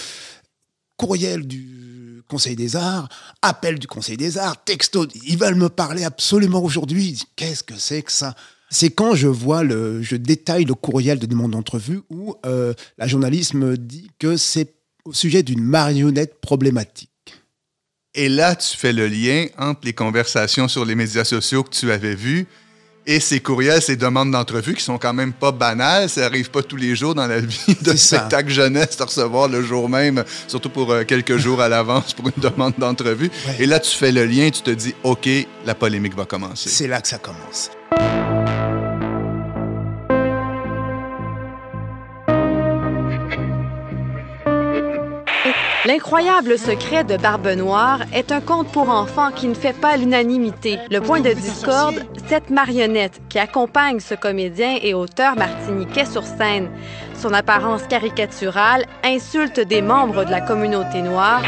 courriel 0.97 1.45
du 1.45 2.23
Conseil 2.27 2.55
des 2.55 2.75
Arts, 2.75 3.09
appel 3.41 3.79
du 3.79 3.87
Conseil 3.87 4.17
des 4.17 4.37
Arts, 4.37 4.63
texto, 4.63 5.07
ils 5.25 5.37
veulent 5.37 5.55
me 5.55 5.69
parler 5.69 6.03
absolument 6.03 6.63
aujourd'hui. 6.63 7.21
Qu'est-ce 7.35 7.63
que 7.63 7.75
c'est 7.77 8.01
que 8.01 8.11
ça? 8.11 8.35
C'est 8.69 8.89
quand 8.89 9.13
je 9.13 9.27
vois 9.27 9.63
le, 9.63 10.01
je 10.01 10.15
détaille 10.15 10.65
le 10.65 10.73
courriel 10.73 11.19
de 11.19 11.25
demande 11.25 11.51
d'entrevue 11.51 12.01
où 12.09 12.35
euh, 12.45 12.73
la 12.97 13.07
journaliste 13.07 13.53
me 13.53 13.77
dit 13.77 14.09
que 14.17 14.37
c'est 14.37 14.73
au 15.05 15.13
sujet 15.13 15.43
d'une 15.43 15.61
marionnette 15.61 16.39
problématique. 16.41 17.09
Et 18.15 18.29
là, 18.29 18.55
tu 18.55 18.77
fais 18.77 18.93
le 18.93 19.07
lien 19.07 19.47
entre 19.57 19.81
les 19.83 19.93
conversations 19.93 20.67
sur 20.67 20.85
les 20.85 20.95
médias 20.95 21.23
sociaux 21.23 21.63
que 21.63 21.71
tu 21.75 21.91
avais 21.91 22.15
vues 22.15 22.47
et 23.05 23.19
ces 23.19 23.39
courriels, 23.39 23.81
ces 23.81 23.95
demandes 23.95 24.31
d'entrevue 24.31 24.73
qui 24.73 24.83
sont 24.83 24.97
quand 24.97 25.13
même 25.13 25.33
pas 25.33 25.51
banales. 25.51 26.09
Ça 26.09 26.25
arrive 26.25 26.49
pas 26.49 26.63
tous 26.63 26.77
les 26.77 26.95
jours 26.95 27.15
dans 27.15 27.27
la 27.27 27.39
vie 27.39 27.77
de 27.81 27.95
spectacle 27.95 28.49
jeunesse 28.49 28.97
de 28.97 29.03
recevoir 29.03 29.47
le 29.47 29.61
jour 29.61 29.89
même, 29.89 30.23
surtout 30.47 30.69
pour 30.69 30.91
euh, 30.91 31.03
quelques 31.03 31.37
jours 31.37 31.61
à 31.61 31.69
l'avance 31.69 32.13
pour 32.13 32.27
une 32.27 32.41
demande 32.41 32.73
d'entrevue. 32.77 33.29
Ouais. 33.47 33.57
Et 33.59 33.65
là, 33.65 33.79
tu 33.79 33.95
fais 33.95 34.11
le 34.11 34.25
lien, 34.25 34.49
tu 34.49 34.61
te 34.61 34.71
dis, 34.71 34.95
OK, 35.03 35.29
la 35.65 35.75
polémique 35.75 36.15
va 36.15 36.25
commencer. 36.25 36.69
C'est 36.69 36.87
là 36.87 37.01
que 37.01 37.07
ça 37.07 37.17
commence. 37.17 37.69
L'incroyable 45.85 46.57
secret 46.57 47.03
de 47.03 47.17
Barbe 47.17 47.49
Noire 47.57 47.99
est 48.13 48.31
un 48.31 48.39
conte 48.39 48.71
pour 48.71 48.87
enfants 48.87 49.31
qui 49.31 49.47
ne 49.47 49.53
fait 49.53 49.73
pas 49.73 49.97
l'unanimité. 49.97 50.79
Le 50.89 51.01
point 51.01 51.19
de 51.19 51.33
discorde, 51.33 52.05
cette 52.29 52.49
marionnette 52.49 53.19
qui 53.27 53.37
accompagne 53.37 53.99
ce 53.99 54.13
comédien 54.15 54.77
et 54.81 54.93
auteur 54.93 55.35
martiniquais 55.35 56.05
sur 56.05 56.23
scène. 56.23 56.69
Son 57.15 57.33
apparence 57.33 57.83
caricaturale 57.83 58.85
insulte 59.03 59.59
des 59.59 59.81
membres 59.81 60.23
de 60.23 60.31
la 60.31 60.39
communauté 60.39 61.01
noire. 61.01 61.41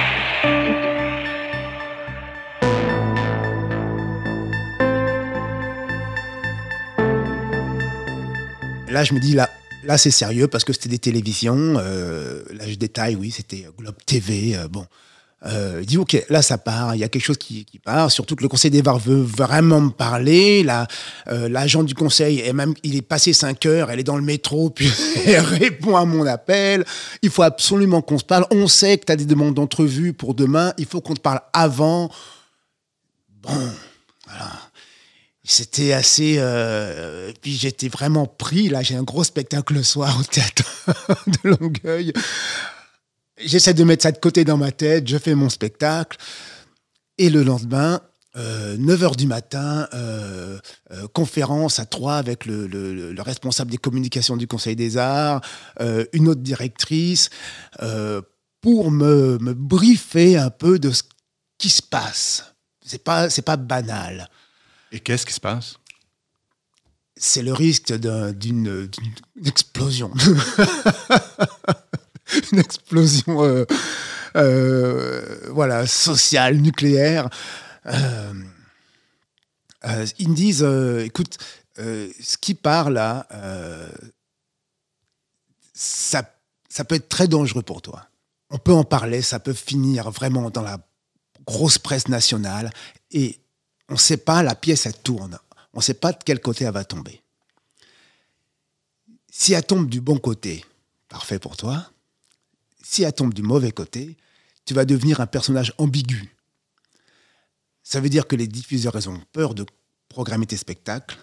Là, 8.89 9.03
je 9.05 9.13
me 9.13 9.19
dis, 9.19 9.33
là, 9.33 9.49
là 9.85 9.97
c'est 9.97 10.11
sérieux 10.11 10.47
parce 10.47 10.63
que 10.63 10.73
c'était 10.73 10.89
des 10.89 10.99
télévisions. 10.99 11.75
euh, 11.77 12.43
là, 12.53 12.67
je 12.67 12.75
détaille, 12.75 13.15
oui, 13.15 13.31
c'était 13.31 13.67
Globe 13.77 13.95
TV. 14.05 14.55
euh, 14.55 14.67
bon. 14.67 14.85
Euh, 15.45 15.81
je 15.81 15.85
dis, 15.85 15.97
OK, 15.97 16.25
là, 16.29 16.41
ça 16.41 16.57
part. 16.57 16.95
Il 16.95 16.99
y 16.99 17.03
a 17.03 17.09
quelque 17.09 17.23
chose 17.23 17.37
qui, 17.37 17.65
part. 17.83 18.09
Surtout 18.09 18.35
que 18.35 18.41
le 18.41 18.49
Conseil 18.49 18.71
des 18.71 18.81
VAR 18.81 18.97
veut 18.97 19.21
vraiment 19.21 19.79
me 19.79 19.91
parler. 19.91 20.63
Là, 20.63 20.87
euh, 21.27 21.47
L'agent 21.49 21.83
du 21.83 21.93
Conseil, 21.93 22.39
est 22.39 22.53
même, 22.53 22.73
il 22.83 22.95
est 22.95 23.03
passé 23.03 23.31
5 23.31 23.63
heures. 23.67 23.91
Elle 23.91 23.99
est 23.99 24.03
dans 24.03 24.15
le 24.15 24.23
métro, 24.23 24.69
puis 24.75 24.91
elle 25.27 25.41
répond 25.41 25.95
à 25.97 26.05
mon 26.05 26.25
appel. 26.25 26.83
Il 27.21 27.29
faut 27.29 27.43
absolument 27.43 28.01
qu'on 28.01 28.17
se 28.17 28.23
parle. 28.25 28.45
On 28.49 28.67
sait 28.67 28.97
que 28.97 29.05
tu 29.05 29.11
as 29.11 29.15
des 29.15 29.25
demandes 29.25 29.53
d'entrevue 29.53 30.13
pour 30.13 30.33
demain. 30.33 30.73
Il 30.77 30.85
faut 30.85 31.01
qu'on 31.01 31.13
te 31.13 31.21
parle 31.21 31.41
avant. 31.53 32.09
Bon, 33.43 33.51
voilà. 34.25 34.51
C'était 35.47 35.93
assez. 35.93 36.35
euh, 36.39 37.31
puis 37.41 37.53
j'étais 37.53 37.87
vraiment 37.87 38.25
pris. 38.25 38.67
Là, 38.69 38.81
j'ai 38.81 38.95
un 38.95 39.03
gros 39.03 39.23
spectacle 39.23 39.73
le 39.75 39.83
soir 39.83 40.17
au 40.19 40.23
théâtre 40.23 40.63
de 41.43 41.49
Longueuil. 41.49 42.13
J'essaie 43.37 43.73
de 43.73 43.83
mettre 43.83 44.03
ça 44.03 44.11
de 44.11 44.17
côté 44.17 44.43
dans 44.43 44.57
ma 44.57 44.71
tête. 44.71 45.07
Je 45.07 45.17
fais 45.17 45.35
mon 45.35 45.49
spectacle. 45.49 46.17
Et 47.17 47.29
le 47.29 47.43
lendemain, 47.43 48.01
euh, 48.37 48.75
9h 48.77 49.15
du 49.15 49.27
matin, 49.27 49.87
euh, 49.93 50.57
euh, 50.91 51.07
conférence 51.13 51.79
à 51.79 51.85
Troyes 51.85 52.15
avec 52.17 52.45
le, 52.45 52.67
le- 52.67 53.13
le 53.13 53.21
responsable 53.21 53.71
des 53.71 53.77
communications 53.77 54.37
du 54.37 54.47
Conseil 54.47 54.75
des 54.75 54.97
Arts, 54.97 55.41
une 56.13 56.27
autre 56.27 56.41
directrice, 56.41 57.29
pour 58.61 58.89
me, 58.91 59.37
me 59.39 59.53
briefer 59.53 60.37
un 60.37 60.49
peu 60.49 60.79
de 60.79 60.91
ce 60.91 61.03
qui 61.57 61.69
se 61.69 61.81
passe. 61.83 62.53
C'est 62.85 63.03
pas, 63.03 63.27
pas 63.29 63.57
banal. 63.57 64.27
Et 64.91 64.99
qu'est-ce 64.99 65.25
qui 65.25 65.33
se 65.33 65.39
passe? 65.39 65.77
c'est 67.17 67.41
le 67.41 67.53
risque 67.53 67.93
d'une 67.93 68.89
explosion. 69.45 70.11
une 72.51 72.59
explosion 72.59 73.43
euh, 73.43 73.65
euh, 74.35 75.49
voilà, 75.49 75.87
sociale, 75.87 76.57
nucléaire. 76.57 77.29
Euh, 77.85 78.33
ils 80.17 80.29
me 80.29 80.35
disent, 80.35 80.67
écoute, 81.05 81.37
ce 81.77 82.37
qui 82.37 82.55
part 82.55 82.89
là, 82.89 83.27
ça, 85.73 86.23
ça 86.69 86.83
peut 86.83 86.95
être 86.95 87.09
très 87.09 87.27
dangereux 87.27 87.61
pour 87.61 87.81
toi. 87.81 88.07
On 88.49 88.57
peut 88.57 88.73
en 88.73 88.83
parler, 88.83 89.21
ça 89.21 89.39
peut 89.39 89.53
finir 89.53 90.09
vraiment 90.11 90.49
dans 90.49 90.63
la 90.63 90.79
grosse 91.45 91.77
presse 91.77 92.07
nationale 92.07 92.71
et 93.11 93.39
on 93.89 93.93
ne 93.93 93.99
sait 93.99 94.17
pas, 94.17 94.43
la 94.43 94.55
pièce, 94.55 94.85
elle 94.85 94.97
tourne. 94.97 95.37
On 95.73 95.79
ne 95.79 95.83
sait 95.83 95.93
pas 95.93 96.11
de 96.11 96.19
quel 96.23 96.39
côté 96.39 96.65
elle 96.65 96.73
va 96.73 96.83
tomber. 96.83 97.21
Si 99.29 99.53
elle 99.53 99.65
tombe 99.65 99.89
du 99.89 100.01
bon 100.01 100.17
côté, 100.17 100.63
parfait 101.09 101.39
pour 101.39 101.57
toi. 101.57 101.91
Si 102.81 103.03
elle 103.03 103.13
tombe 103.13 103.33
du 103.33 103.41
mauvais 103.41 103.71
côté, 103.71 104.15
tu 104.65 104.73
vas 104.73 104.85
devenir 104.85 105.19
un 105.19 105.27
personnage 105.27 105.73
ambigu. 105.77 106.35
Ça 107.83 107.99
veut 107.99 108.09
dire 108.09 108.27
que 108.27 108.35
les 108.35 108.47
diffuseurs 108.47 108.95
ont 109.07 109.21
peur 109.31 109.53
de 109.53 109.65
programmer 110.09 110.45
tes 110.45 110.57
spectacles. 110.57 111.17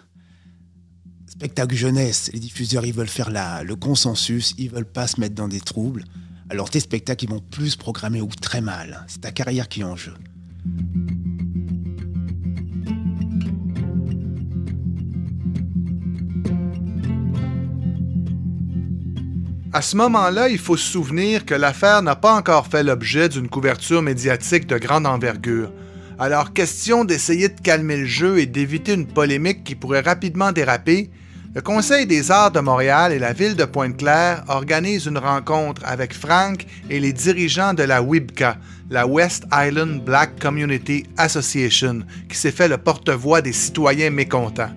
Spectacle 1.27 1.75
jeunesse, 1.75 2.29
les 2.31 2.39
diffuseurs, 2.39 2.85
ils 2.85 2.93
veulent 2.93 3.07
faire 3.07 3.31
la, 3.31 3.63
le 3.63 3.75
consensus, 3.75 4.53
ils 4.57 4.69
veulent 4.69 4.85
pas 4.85 5.07
se 5.07 5.19
mettre 5.19 5.35
dans 5.35 5.47
des 5.47 5.59
troubles. 5.59 6.05
Alors 6.49 6.69
tes 6.69 6.79
spectacles, 6.79 7.25
ils 7.25 7.29
vont 7.29 7.39
plus 7.39 7.75
programmer 7.75 8.21
ou 8.21 8.27
très 8.27 8.61
mal. 8.61 9.03
C'est 9.07 9.21
ta 9.21 9.31
carrière 9.31 9.67
qui 9.67 9.81
est 9.81 9.85
en 9.85 9.95
jeu. 9.95 10.13
À 19.75 19.81
ce 19.81 19.97
moment-là, 19.97 20.49
il 20.49 20.59
faut 20.59 20.77
se 20.77 20.91
souvenir 20.91 21.47
que 21.47 21.55
l'affaire 21.55 22.03
n'a 22.03 22.15
pas 22.15 22.35
encore 22.35 22.67
fait 22.67 22.83
l'objet 22.83 23.27
d'une 23.27 23.49
couverture 23.49 24.03
médiatique 24.03 24.67
de 24.67 24.77
grande 24.77 25.07
envergure. 25.07 25.71
Alors, 26.19 26.53
question 26.53 27.05
d'essayer 27.05 27.49
de 27.49 27.59
calmer 27.59 27.97
le 27.97 28.05
jeu 28.05 28.37
et 28.37 28.45
d'éviter 28.45 28.93
une 28.93 29.07
polémique 29.07 29.63
qui 29.63 29.73
pourrait 29.73 30.01
rapidement 30.01 30.51
déraper, 30.51 31.09
le 31.55 31.61
Conseil 31.61 32.05
des 32.05 32.29
arts 32.29 32.51
de 32.51 32.59
Montréal 32.59 33.13
et 33.13 33.17
la 33.17 33.33
ville 33.33 33.55
de 33.55 33.65
Pointe-Claire 33.65 34.43
organisent 34.47 35.07
une 35.07 35.17
rencontre 35.17 35.81
avec 35.85 36.13
Frank 36.13 36.67
et 36.91 36.99
les 36.99 37.11
dirigeants 37.11 37.73
de 37.73 37.81
la 37.81 38.03
WIBCA, 38.03 38.57
la 38.91 39.07
West 39.07 39.45
Island 39.51 40.03
Black 40.05 40.39
Community 40.39 41.03
Association, 41.17 42.03
qui 42.29 42.37
s'est 42.37 42.51
fait 42.51 42.67
le 42.67 42.77
porte-voix 42.77 43.41
des 43.41 43.53
citoyens 43.53 44.11
mécontents. 44.11 44.71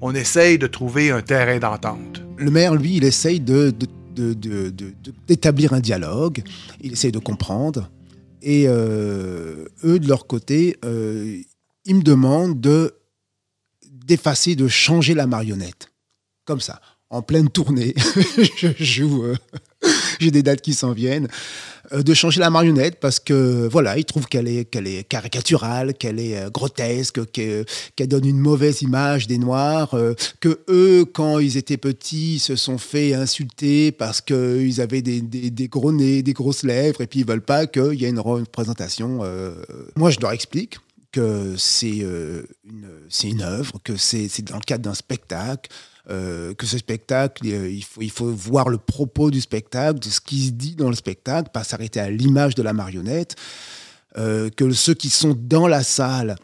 On 0.00 0.14
essaye 0.14 0.56
de 0.56 0.66
trouver 0.66 1.10
un 1.10 1.20
terrain 1.20 1.58
d'entente. 1.58 2.22
Le 2.38 2.50
maire, 2.50 2.74
lui, 2.74 2.96
il 2.96 3.04
essaye 3.04 3.40
de 3.40 3.74
d'établir 4.18 5.72
un 5.72 5.80
dialogue, 5.80 6.42
il 6.80 6.92
essaie 6.92 7.12
de 7.12 7.18
comprendre. 7.18 7.90
Et 8.42 8.64
euh, 8.66 9.64
eux, 9.84 9.98
de 9.98 10.08
leur 10.08 10.26
côté, 10.26 10.76
euh, 10.84 11.40
ils 11.84 11.94
me 11.96 12.02
demandent 12.02 12.60
de 12.60 12.94
d'effacer, 13.90 14.56
de 14.56 14.68
changer 14.68 15.14
la 15.14 15.26
marionnette. 15.26 15.92
Comme 16.44 16.60
ça, 16.60 16.80
en 17.10 17.20
pleine 17.20 17.50
tournée, 17.50 17.94
je 18.56 18.72
joue, 18.78 19.24
euh, 19.24 19.36
j'ai 20.20 20.30
des 20.30 20.42
dates 20.42 20.60
qui 20.60 20.74
s'en 20.74 20.92
viennent. 20.92 21.28
Euh, 21.92 22.02
de 22.02 22.12
changer 22.12 22.40
la 22.40 22.50
marionnette 22.50 23.00
parce 23.00 23.18
que 23.18 23.66
voilà, 23.70 23.96
ils 23.96 24.04
trouvent 24.04 24.26
qu'elle 24.26 24.48
est, 24.48 24.64
qu'elle 24.66 24.86
est 24.86 25.04
caricaturale, 25.04 25.94
qu'elle 25.94 26.20
est 26.20 26.36
euh, 26.36 26.50
grotesque, 26.50 27.20
qu'elle 27.32 28.08
donne 28.08 28.26
une 28.26 28.38
mauvaise 28.38 28.82
image 28.82 29.26
des 29.26 29.38
Noirs, 29.38 29.94
euh, 29.94 30.14
que 30.40 30.60
eux, 30.68 31.06
quand 31.06 31.38
ils 31.38 31.56
étaient 31.56 31.78
petits, 31.78 32.40
se 32.40 32.56
sont 32.56 32.76
fait 32.76 33.14
insulter 33.14 33.90
parce 33.90 34.20
qu'ils 34.20 34.80
avaient 34.80 35.02
des, 35.02 35.68
gros 35.68 35.92
nez, 35.92 36.22
des 36.22 36.32
grosses 36.34 36.62
lèvres, 36.62 37.00
et 37.00 37.06
puis 37.06 37.20
ils 37.20 37.26
veulent 37.26 37.40
pas 37.40 37.66
qu'il 37.66 37.94
y 37.94 38.04
ait 38.04 38.10
une 38.10 38.20
représentation. 38.20 39.20
Moi, 39.96 40.10
je 40.10 40.20
leur 40.20 40.32
explique 40.32 40.78
que 41.12 41.54
c'est 41.56 41.98
une, 41.98 42.88
c'est 43.08 43.28
une 43.28 43.42
œuvre, 43.42 43.74
que 43.82 43.96
c'est 43.96 44.42
dans 44.42 44.56
le 44.56 44.64
cadre 44.64 44.84
d'un 44.84 44.94
spectacle, 44.94 45.70
euh, 46.10 46.54
que 46.54 46.64
ce 46.64 46.78
spectacle, 46.78 47.46
euh, 47.46 47.70
il, 47.70 47.84
faut, 47.84 48.00
il 48.00 48.10
faut 48.10 48.30
voir 48.30 48.70
le 48.70 48.78
propos 48.78 49.30
du 49.30 49.42
spectacle, 49.42 49.98
de 49.98 50.08
ce 50.08 50.22
qui 50.22 50.46
se 50.46 50.50
dit 50.52 50.74
dans 50.74 50.88
le 50.88 50.94
spectacle, 50.94 51.50
pas 51.52 51.64
s'arrêter 51.64 52.00
à 52.00 52.08
l'image 52.08 52.54
de 52.54 52.62
la 52.62 52.72
marionnette, 52.72 53.36
euh, 54.16 54.48
que 54.48 54.72
ceux 54.72 54.94
qui 54.94 55.10
sont 55.10 55.36
dans 55.38 55.66
la 55.66 55.82
salle 55.82 56.36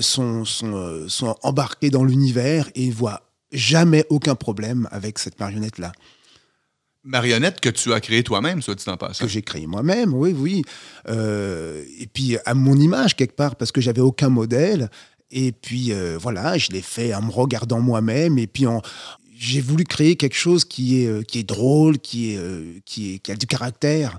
sont, 0.00 0.46
sont, 0.46 1.06
sont, 1.08 1.36
embarqués 1.42 1.90
dans 1.90 2.04
l'univers 2.04 2.70
et 2.74 2.86
ne 2.86 2.92
voient 2.92 3.20
jamais 3.52 4.06
aucun 4.08 4.34
problème 4.34 4.88
avec 4.90 5.18
cette 5.18 5.38
marionnette-là. 5.38 5.92
Marionnette 7.02 7.60
que 7.60 7.68
tu 7.68 7.92
as 7.92 8.00
créée 8.00 8.22
toi-même, 8.22 8.62
soit 8.62 8.76
dit 8.76 8.84
en 8.86 8.96
passant. 8.96 9.22
Que 9.22 9.30
j'ai 9.30 9.42
créée 9.42 9.66
moi-même, 9.66 10.14
oui, 10.14 10.34
oui. 10.34 10.64
et 11.06 12.06
puis 12.14 12.38
à 12.46 12.54
mon 12.54 12.76
image, 12.76 13.14
quelque 13.14 13.36
part, 13.36 13.56
parce 13.56 13.72
que 13.72 13.82
j'avais 13.82 14.00
aucun 14.00 14.30
modèle. 14.30 14.88
Et 15.30 15.52
puis 15.52 15.92
euh, 15.92 16.16
voilà, 16.20 16.56
je 16.58 16.70
l'ai 16.70 16.82
fait 16.82 17.14
en 17.14 17.22
me 17.22 17.30
regardant 17.30 17.80
moi-même. 17.80 18.38
Et 18.38 18.46
puis 18.46 18.66
j'ai 19.36 19.60
voulu 19.60 19.84
créer 19.84 20.16
quelque 20.16 20.36
chose 20.36 20.64
qui 20.64 21.02
est, 21.02 21.06
euh, 21.06 21.22
qui 21.22 21.40
est 21.40 21.44
drôle, 21.44 21.98
qui, 21.98 22.36
euh, 22.36 22.78
a 23.28 23.34
du 23.34 23.46
caractère. 23.46 24.18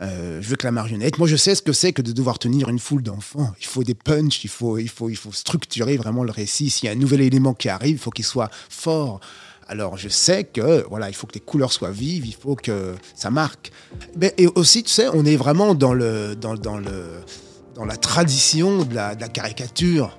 je 0.00 0.40
veux 0.40 0.56
que 0.56 0.66
la 0.66 0.72
marionnette. 0.72 1.18
Moi, 1.18 1.28
je 1.28 1.36
sais 1.36 1.54
ce 1.54 1.62
que 1.62 1.72
c'est 1.72 1.92
que 1.92 2.02
de 2.02 2.12
devoir 2.12 2.38
tenir 2.38 2.68
une 2.68 2.78
foule 2.78 3.02
d'enfants. 3.02 3.52
Il 3.60 3.66
faut 3.66 3.82
des 3.82 3.94
punchs, 3.94 4.44
il 4.44 4.50
faut, 4.50 4.78
il, 4.78 4.88
faut, 4.88 5.10
il 5.10 5.16
faut 5.16 5.32
structurer 5.32 5.96
vraiment 5.96 6.24
le 6.24 6.30
récit. 6.30 6.70
S'il 6.70 6.86
y 6.86 6.88
a 6.88 6.92
un 6.92 6.98
nouvel 6.98 7.22
élément 7.22 7.54
qui 7.54 7.68
arrive, 7.68 7.96
il 7.96 7.98
faut 7.98 8.10
qu'il 8.10 8.24
soit 8.24 8.50
fort. 8.70 9.20
Alors, 9.68 9.96
je 9.96 10.08
sais 10.08 10.44
que 10.44 10.84
voilà, 10.88 11.08
il 11.08 11.14
faut 11.14 11.26
que 11.26 11.34
les 11.34 11.40
couleurs 11.40 11.72
soient 11.72 11.90
vives, 11.90 12.26
il 12.26 12.34
faut 12.34 12.56
que 12.56 12.94
ça 13.14 13.30
marque. 13.30 13.70
Mais, 14.16 14.34
et 14.36 14.46
aussi, 14.46 14.82
tu 14.82 14.90
sais, 14.90 15.08
on 15.12 15.24
est 15.24 15.36
vraiment 15.36 15.74
dans, 15.74 15.94
le, 15.94 16.34
dans, 16.34 16.54
le, 16.54 17.22
dans 17.74 17.84
la 17.84 17.96
tradition 17.96 18.84
de 18.84 18.94
la 18.94 19.14
caricature. 19.14 20.18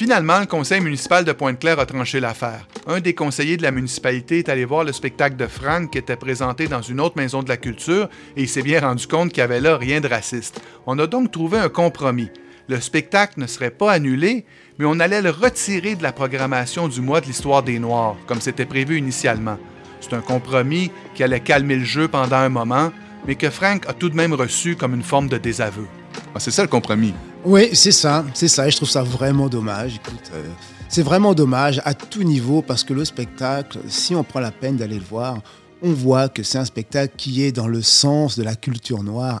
Finalement, 0.00 0.40
le 0.40 0.46
conseil 0.46 0.80
municipal 0.80 1.26
de 1.26 1.32
Pointe-Claire 1.32 1.78
a 1.78 1.84
tranché 1.84 2.20
l'affaire. 2.20 2.66
Un 2.86 3.00
des 3.00 3.12
conseillers 3.12 3.58
de 3.58 3.62
la 3.62 3.70
municipalité 3.70 4.38
est 4.38 4.48
allé 4.48 4.64
voir 4.64 4.82
le 4.82 4.92
spectacle 4.92 5.36
de 5.36 5.46
Frank 5.46 5.90
qui 5.90 5.98
était 5.98 6.16
présenté 6.16 6.68
dans 6.68 6.80
une 6.80 7.00
autre 7.00 7.18
maison 7.18 7.42
de 7.42 7.50
la 7.50 7.58
culture 7.58 8.08
et 8.34 8.44
il 8.44 8.48
s'est 8.48 8.62
bien 8.62 8.80
rendu 8.80 9.06
compte 9.06 9.30
qu'il 9.30 9.42
n'y 9.42 9.44
avait 9.44 9.60
là 9.60 9.76
rien 9.76 10.00
de 10.00 10.08
raciste. 10.08 10.62
On 10.86 10.98
a 10.98 11.06
donc 11.06 11.30
trouvé 11.30 11.58
un 11.58 11.68
compromis. 11.68 12.30
Le 12.66 12.80
spectacle 12.80 13.38
ne 13.38 13.46
serait 13.46 13.70
pas 13.70 13.92
annulé, 13.92 14.46
mais 14.78 14.86
on 14.86 15.00
allait 15.00 15.20
le 15.20 15.28
retirer 15.28 15.96
de 15.96 16.02
la 16.02 16.12
programmation 16.12 16.88
du 16.88 17.02
mois 17.02 17.20
de 17.20 17.26
l'histoire 17.26 17.62
des 17.62 17.78
Noirs, 17.78 18.16
comme 18.26 18.40
c'était 18.40 18.64
prévu 18.64 18.96
initialement. 18.96 19.58
C'est 20.00 20.14
un 20.14 20.22
compromis 20.22 20.90
qui 21.14 21.22
allait 21.24 21.40
calmer 21.40 21.76
le 21.76 21.84
jeu 21.84 22.08
pendant 22.08 22.36
un 22.36 22.48
moment, 22.48 22.90
mais 23.26 23.34
que 23.34 23.50
Frank 23.50 23.86
a 23.86 23.92
tout 23.92 24.08
de 24.08 24.16
même 24.16 24.32
reçu 24.32 24.76
comme 24.76 24.94
une 24.94 25.02
forme 25.02 25.28
de 25.28 25.36
désaveu. 25.36 25.86
Ah, 26.34 26.40
c'est 26.40 26.52
ça 26.52 26.62
le 26.62 26.68
compromis. 26.68 27.12
Oui, 27.44 27.70
c'est 27.72 27.92
ça, 27.92 28.24
c'est 28.34 28.48
ça. 28.48 28.68
Et 28.68 28.70
je 28.70 28.76
trouve 28.76 28.90
ça 28.90 29.02
vraiment 29.02 29.48
dommage. 29.48 29.96
Écoute, 29.96 30.30
euh, 30.34 30.46
c'est 30.88 31.02
vraiment 31.02 31.32
dommage 31.32 31.80
à 31.84 31.94
tout 31.94 32.22
niveau 32.22 32.60
parce 32.60 32.84
que 32.84 32.92
le 32.92 33.04
spectacle, 33.04 33.78
si 33.88 34.14
on 34.14 34.22
prend 34.22 34.40
la 34.40 34.50
peine 34.50 34.76
d'aller 34.76 34.98
le 34.98 35.04
voir, 35.04 35.40
on 35.82 35.92
voit 35.92 36.28
que 36.28 36.42
c'est 36.42 36.58
un 36.58 36.66
spectacle 36.66 37.14
qui 37.16 37.42
est 37.42 37.52
dans 37.52 37.66
le 37.66 37.80
sens 37.80 38.38
de 38.38 38.42
la 38.42 38.56
culture 38.56 39.02
noire 39.02 39.40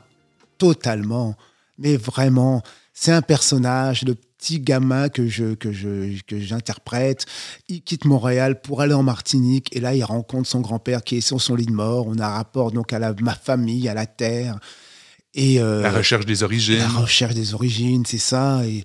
totalement. 0.56 1.34
Mais 1.76 1.96
vraiment, 1.96 2.62
c'est 2.94 3.12
un 3.12 3.22
personnage, 3.22 4.02
le 4.04 4.14
petit 4.14 4.60
gamin 4.60 5.10
que 5.10 5.26
je 5.28 5.54
que 5.54 5.70
je 5.70 6.22
que 6.22 6.38
j'interprète, 6.38 7.26
il 7.68 7.82
quitte 7.82 8.06
Montréal 8.06 8.62
pour 8.62 8.80
aller 8.80 8.94
en 8.94 9.02
Martinique 9.02 9.74
et 9.76 9.80
là 9.80 9.94
il 9.94 10.02
rencontre 10.02 10.48
son 10.48 10.60
grand-père 10.60 11.02
qui 11.02 11.16
est 11.18 11.20
sur 11.20 11.40
son 11.42 11.54
lit 11.54 11.66
de 11.66 11.72
mort. 11.72 12.06
On 12.06 12.18
a 12.18 12.30
rapport 12.30 12.72
donc 12.72 12.94
à 12.94 12.98
la 12.98 13.14
ma 13.20 13.34
famille, 13.34 13.86
à 13.90 13.94
la 13.94 14.06
terre. 14.06 14.58
Et, 15.34 15.60
euh, 15.60 15.82
la 15.82 15.92
recherche 15.92 16.26
des 16.26 16.42
origines. 16.42 16.78
La 16.78 16.88
recherche 16.88 17.34
des 17.34 17.54
origines, 17.54 18.04
c'est 18.06 18.18
ça. 18.18 18.64
Et... 18.66 18.84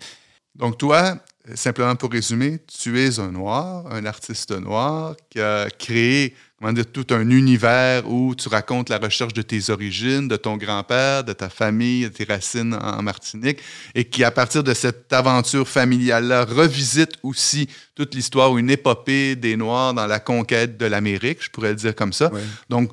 Donc 0.56 0.78
toi, 0.78 1.18
simplement 1.56 1.96
pour 1.96 2.12
résumer, 2.12 2.60
tu 2.68 3.00
es 3.00 3.20
un 3.20 3.32
noir, 3.32 3.86
un 3.92 4.06
artiste 4.06 4.52
noir 4.52 5.16
qui 5.30 5.40
a 5.40 5.68
créé 5.70 6.36
comment 6.60 6.74
dire, 6.74 6.86
tout 6.92 7.08
un 7.12 7.30
univers 7.30 8.10
où 8.10 8.34
tu 8.34 8.48
racontes 8.50 8.90
la 8.90 8.98
recherche 8.98 9.34
de 9.34 9.42
tes 9.42 9.70
origines, 9.70 10.28
de 10.28 10.36
ton 10.36 10.58
grand-père, 10.58 11.24
de 11.24 11.34
ta 11.34 11.50
famille, 11.50 12.04
de 12.04 12.10
tes 12.10 12.24
racines 12.24 12.74
en 12.74 13.02
Martinique, 13.02 13.60
et 13.94 14.06
qui, 14.06 14.24
à 14.24 14.32
partir 14.32 14.64
de 14.64 14.74
cette 14.74 15.12
aventure 15.12 15.68
familiale-là, 15.68 16.46
revisite 16.46 17.14
aussi 17.24 17.68
toute 17.94 18.16
l'histoire 18.16 18.52
ou 18.52 18.60
une 18.60 18.70
épopée 18.70 19.36
des 19.36 19.58
Noirs 19.58 19.94
dans 19.94 20.08
la 20.08 20.20
conquête 20.20 20.78
de 20.78 20.86
l'Amérique, 20.86 21.44
je 21.44 21.50
pourrais 21.50 21.70
le 21.70 21.76
dire 21.76 21.96
comme 21.96 22.14
ça. 22.14 22.32
Donc, 22.70 22.92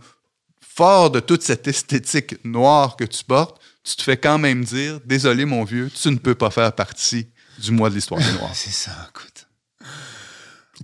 fort 0.75 1.11
de 1.11 1.21
toute 1.21 1.43
cette 1.43 1.67
esthétique 1.69 2.37
noire 2.45 2.97
que 2.97 3.05
tu 3.05 3.25
portes, 3.25 3.61
tu 3.85 3.97
te 3.97 4.03
fais 4.03 4.17
quand 4.17 4.39
même 4.39 4.65
dire 4.65 5.01
Désolé, 5.05 5.45
mon 5.45 5.65
vieux, 5.65 5.91
tu 5.91 6.09
ne 6.11 6.17
peux 6.17 6.35
pas 6.35 6.51
faire 6.51 6.73
partie 6.73 7.29
du 7.59 7.73
mois 7.73 7.91
de 7.91 7.95
l'histoire 7.95 8.21
des 8.21 8.33
Noirs. 8.33 8.51
C'est 8.55 8.71
ça, 8.71 8.93
écoute. 9.11 9.32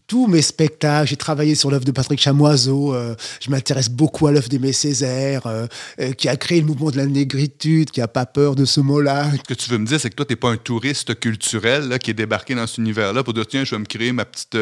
Tous 0.08 0.26
mes 0.26 0.42
spectacles. 0.42 1.06
J'ai 1.06 1.16
travaillé 1.16 1.54
sur 1.54 1.70
l'œuvre 1.70 1.84
de 1.84 1.92
Patrick 1.92 2.18
Chamoiseau. 2.18 2.94
Euh, 2.94 3.14
je 3.40 3.50
m'intéresse 3.50 3.90
beaucoup 3.90 4.26
à 4.26 4.32
l'œuvre 4.32 4.48
d'Aimé 4.48 4.72
Césaire, 4.72 5.46
euh, 5.46 5.66
euh, 6.00 6.12
qui 6.12 6.28
a 6.30 6.36
créé 6.36 6.60
le 6.60 6.66
mouvement 6.66 6.90
de 6.90 6.96
la 6.96 7.04
négritude, 7.04 7.90
qui 7.90 8.00
a 8.00 8.08
pas 8.08 8.24
peur 8.24 8.56
de 8.56 8.64
ce 8.64 8.80
mot-là. 8.80 9.30
Ce 9.30 9.42
que 9.42 9.54
tu 9.54 9.70
veux 9.70 9.76
me 9.76 9.86
dire, 9.86 10.00
c'est 10.00 10.08
que 10.08 10.14
toi, 10.16 10.24
tu 10.24 10.32
n'es 10.32 10.36
pas 10.36 10.48
un 10.48 10.56
touriste 10.56 11.20
culturel 11.20 11.88
là, 11.88 11.98
qui 11.98 12.10
est 12.10 12.14
débarqué 12.14 12.54
dans 12.54 12.66
cet 12.66 12.78
univers-là 12.78 13.22
pour 13.22 13.34
dire 13.34 13.46
tiens, 13.46 13.64
je 13.64 13.74
vais 13.74 13.78
me 13.78 13.84
créer 13.84 14.12
ma 14.12 14.24
petite, 14.24 14.56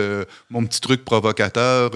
mon 0.50 0.66
petit 0.66 0.80
truc 0.80 1.04
provocateur 1.04 1.92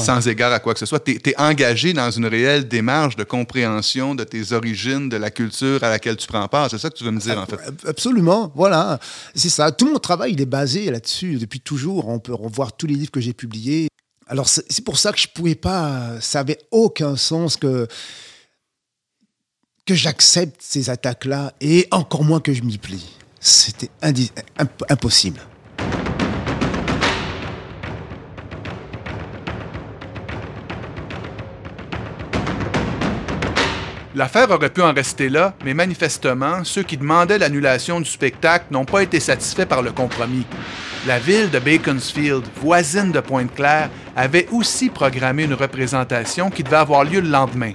sans 0.00 0.26
égard 0.26 0.52
à 0.52 0.58
quoi 0.58 0.74
que 0.74 0.80
ce 0.80 0.86
soit. 0.86 0.98
Tu 0.98 1.12
es, 1.12 1.34
engagé 1.38 1.92
dans 1.92 2.10
une 2.10 2.26
réelle 2.26 2.66
démarche 2.66 3.14
de 3.14 3.22
compréhension 3.22 4.16
de 4.16 4.24
tes 4.24 4.52
origines, 4.52 5.08
de 5.08 5.16
la 5.16 5.30
culture 5.30 5.84
à 5.84 5.90
laquelle 5.90 6.16
tu 6.16 6.26
prends 6.26 6.48
part. 6.48 6.70
C'est 6.70 6.78
ça 6.78 6.90
que 6.90 6.96
tu 6.96 7.04
veux 7.04 7.12
me 7.12 7.20
dire, 7.20 7.38
en 7.38 7.46
fait. 7.46 7.58
Absolument. 7.86 8.50
Voilà. 8.56 8.98
C'est 9.34 9.48
ça. 9.48 9.70
Tout 9.70 9.86
mon 9.86 10.00
travail, 10.00 10.32
il 10.32 10.40
est 10.40 10.46
basé 10.46 10.90
là-dessus 10.90 11.36
depuis 11.36 11.60
toujours. 11.60 12.08
On 12.08 12.18
peut 12.18 12.34
revoir 12.34 12.63
tous 12.72 12.86
les 12.86 12.94
livres 12.94 13.10
que 13.10 13.20
j'ai 13.20 13.32
publiés. 13.32 13.88
Alors 14.26 14.48
c'est 14.48 14.84
pour 14.84 14.98
ça 14.98 15.12
que 15.12 15.18
je 15.18 15.28
pouvais 15.28 15.54
pas, 15.54 16.20
ça 16.20 16.40
avait 16.40 16.58
aucun 16.70 17.16
sens 17.16 17.56
que 17.56 17.86
que 19.86 19.94
j'accepte 19.94 20.62
ces 20.62 20.88
attaques-là 20.88 21.52
et 21.60 21.86
encore 21.90 22.24
moins 22.24 22.40
que 22.40 22.54
je 22.54 22.62
m'y 22.62 22.78
plie. 22.78 23.06
C'était 23.38 23.90
impossible. 24.88 25.40
L'affaire 34.16 34.48
aurait 34.52 34.70
pu 34.70 34.80
en 34.80 34.92
rester 34.92 35.28
là, 35.28 35.54
mais 35.64 35.74
manifestement, 35.74 36.62
ceux 36.62 36.84
qui 36.84 36.96
demandaient 36.96 37.38
l'annulation 37.38 38.00
du 38.00 38.08
spectacle 38.08 38.66
n'ont 38.70 38.84
pas 38.84 39.02
été 39.02 39.18
satisfaits 39.18 39.66
par 39.66 39.82
le 39.82 39.90
compromis. 39.90 40.46
La 41.04 41.18
ville 41.18 41.50
de 41.50 41.58
Baconsfield, 41.58 42.44
voisine 42.62 43.10
de 43.10 43.18
Pointe-Claire, 43.18 43.90
avait 44.14 44.46
aussi 44.52 44.88
programmé 44.88 45.42
une 45.42 45.54
représentation 45.54 46.48
qui 46.48 46.62
devait 46.62 46.76
avoir 46.76 47.02
lieu 47.02 47.20
le 47.20 47.28
lendemain. 47.28 47.72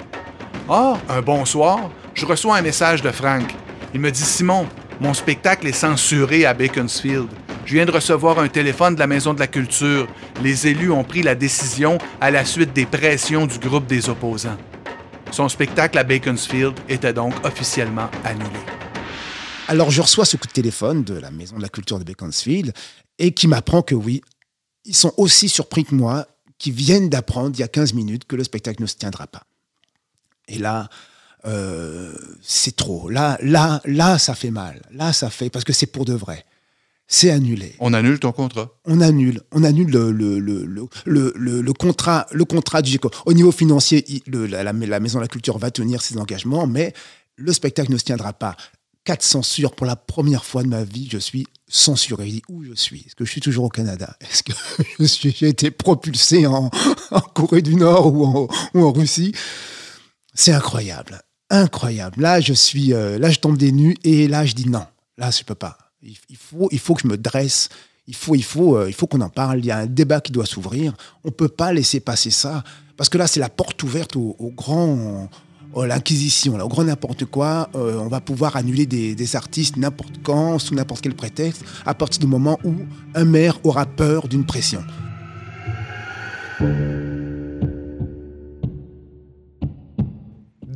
Or, 0.69 0.97
un 1.09 1.21
bonsoir, 1.21 1.91
je 2.13 2.25
reçois 2.25 2.55
un 2.55 2.61
message 2.61 3.01
de 3.01 3.11
Frank. 3.11 3.53
Il 3.93 3.99
me 3.99 4.09
dit 4.09 4.23
Simon, 4.23 4.65
mon 5.01 5.13
spectacle 5.13 5.67
est 5.67 5.73
censuré 5.73 6.45
à 6.45 6.53
Baconsfield. 6.53 7.27
Je 7.65 7.73
viens 7.73 7.85
de 7.85 7.91
recevoir 7.91 8.39
un 8.39 8.47
téléphone 8.47 8.95
de 8.95 8.99
la 8.99 9.07
Maison 9.07 9.33
de 9.33 9.39
la 9.41 9.47
Culture. 9.47 10.07
Les 10.41 10.67
élus 10.67 10.89
ont 10.89 11.03
pris 11.03 11.21
la 11.21 11.35
décision 11.35 11.97
à 12.21 12.31
la 12.31 12.45
suite 12.45 12.71
des 12.71 12.85
pressions 12.85 13.45
du 13.45 13.59
groupe 13.59 13.87
des 13.87 14.07
opposants. 14.07 14.57
Son 15.31 15.47
spectacle 15.47 15.97
à 15.97 16.03
Baconsfield 16.03 16.73
était 16.89 17.13
donc 17.13 17.33
officiellement 17.45 18.09
annulé. 18.23 18.59
Alors 19.67 19.91
je 19.91 20.01
reçois 20.01 20.25
ce 20.25 20.37
coup 20.37 20.47
de 20.47 20.51
téléphone 20.51 21.03
de 21.03 21.13
la 21.13 21.29
Maison 21.29 21.57
de 21.57 21.61
la 21.61 21.69
Culture 21.69 21.99
de 21.99 22.03
Beaconsfield 22.03 22.73
et 23.19 23.33
qui 23.33 23.47
m'apprend 23.47 23.81
que 23.83 23.93
oui, 23.93 24.21
ils 24.85 24.95
sont 24.95 25.13
aussi 25.17 25.47
surpris 25.47 25.85
que 25.85 25.93
moi, 25.93 26.25
qui 26.57 26.71
viennent 26.71 27.09
d'apprendre 27.09 27.55
il 27.55 27.59
y 27.59 27.63
a 27.63 27.67
15 27.67 27.93
minutes 27.93 28.25
que 28.25 28.35
le 28.35 28.43
spectacle 28.43 28.81
ne 28.81 28.87
se 28.87 28.95
tiendra 28.95 29.27
pas. 29.27 29.43
Et 30.47 30.57
là, 30.57 30.89
euh, 31.45 32.13
c'est 32.41 32.75
trop. 32.75 33.09
Là, 33.09 33.37
là, 33.41 33.81
là, 33.85 34.17
ça 34.17 34.33
fait 34.33 34.51
mal. 34.51 34.81
Là, 34.91 35.13
ça 35.13 35.29
fait 35.29 35.49
parce 35.49 35.63
que 35.63 35.73
c'est 35.73 35.85
pour 35.85 36.05
de 36.05 36.13
vrai 36.13 36.45
c'est 37.11 37.31
annulé. 37.31 37.75
On 37.79 37.93
annule 37.95 38.19
ton 38.19 38.31
contrat. 38.31 38.69
On 38.85 39.01
annule, 39.01 39.41
on 39.51 39.63
annule 39.63 39.89
le, 39.89 40.11
le, 40.11 40.37
le, 40.37 40.87
le, 41.05 41.61
le 41.61 41.73
contrat, 41.73 42.27
le 42.31 42.45
contrat 42.45 42.83
du 42.83 42.99
Au 43.25 43.33
niveau 43.33 43.51
financier, 43.51 44.05
la, 44.27 44.61
la, 44.61 44.99
Maison 44.99 45.17
de 45.17 45.23
la 45.23 45.27
Culture 45.27 45.57
va 45.57 45.71
tenir 45.71 46.03
ses 46.03 46.19
engagements, 46.19 46.67
mais 46.67 46.93
le 47.35 47.51
spectacle 47.51 47.91
ne 47.91 47.97
se 47.97 48.03
tiendra 48.03 48.31
pas. 48.33 48.55
Quatre 49.05 49.23
censures 49.23 49.73
pour 49.73 49.87
la 49.87 49.95
première 49.95 50.45
fois 50.45 50.61
de 50.61 50.67
ma 50.67 50.83
vie, 50.83 51.09
je 51.11 51.17
suis 51.17 51.47
censuré. 51.67 52.43
Où 52.47 52.63
je 52.63 52.75
suis? 52.75 52.99
Est-ce 52.99 53.15
que 53.15 53.25
je 53.25 53.31
suis 53.31 53.41
toujours 53.41 53.65
au 53.65 53.69
Canada? 53.69 54.15
Est-ce 54.21 54.43
que 54.43 55.31
j'ai 55.31 55.47
été 55.47 55.71
propulsé 55.71 56.45
en, 56.45 56.69
en, 57.11 57.21
Corée 57.21 57.63
du 57.63 57.73
Nord 57.73 58.13
ou 58.13 58.23
en, 58.23 58.47
ou 58.75 58.85
en 58.85 58.91
Russie? 58.91 59.33
C'est 60.35 60.53
incroyable, 60.53 61.23
incroyable. 61.49 62.21
Là, 62.21 62.39
je 62.39 62.53
suis, 62.53 62.93
euh, 62.93 63.17
là, 63.17 63.31
je 63.31 63.39
tombe 63.39 63.57
des 63.57 63.71
nues 63.71 63.97
et 64.03 64.27
là, 64.27 64.45
je 64.45 64.53
dis 64.53 64.69
non. 64.69 64.85
Là, 65.17 65.31
je 65.31 65.43
peux 65.43 65.55
pas. 65.55 65.88
Il, 66.01 66.37
faut, 66.37 66.69
il 66.71 66.79
faut 66.79 66.93
que 66.93 67.01
je 67.01 67.07
me 67.07 67.17
dresse. 67.17 67.69
Il 68.07 68.15
faut, 68.15 68.35
il 68.35 68.43
faut, 68.43 68.77
euh, 68.77 68.91
faut 68.91 69.07
qu'on 69.07 69.21
en 69.21 69.29
parle. 69.29 69.59
Il 69.59 69.65
y 69.65 69.71
a 69.71 69.77
un 69.77 69.85
débat 69.85 70.21
qui 70.21 70.31
doit 70.31 70.45
s'ouvrir. 70.45 70.93
On 71.23 71.31
peut 71.31 71.49
pas 71.49 71.73
laisser 71.73 71.99
passer 71.99 72.31
ça 72.31 72.63
parce 72.97 73.09
que 73.09 73.17
là, 73.17 73.27
c'est 73.27 73.39
la 73.39 73.49
porte 73.49 73.81
ouverte 73.83 74.15
au, 74.15 74.35
grand, 74.55 75.29
à 75.75 75.87
l'inquisition, 75.87 76.59
au 76.59 76.67
grand 76.67 76.83
n'importe 76.83 77.25
quoi. 77.25 77.69
Euh, 77.75 77.97
on 77.99 78.07
va 78.07 78.19
pouvoir 78.19 78.55
annuler 78.55 78.85
des 78.85 79.35
artistes 79.35 79.77
n'importe 79.77 80.15
quand, 80.23 80.59
sous 80.59 80.75
n'importe 80.75 81.01
quel 81.01 81.15
prétexte, 81.15 81.63
à 81.85 81.93
partir 81.93 82.19
du 82.19 82.27
moment 82.27 82.59
où 82.65 82.73
un 83.15 83.25
maire 83.25 83.59
aura 83.63 83.85
peur 83.85 84.27
d'une 84.27 84.45
pression. 84.45 84.83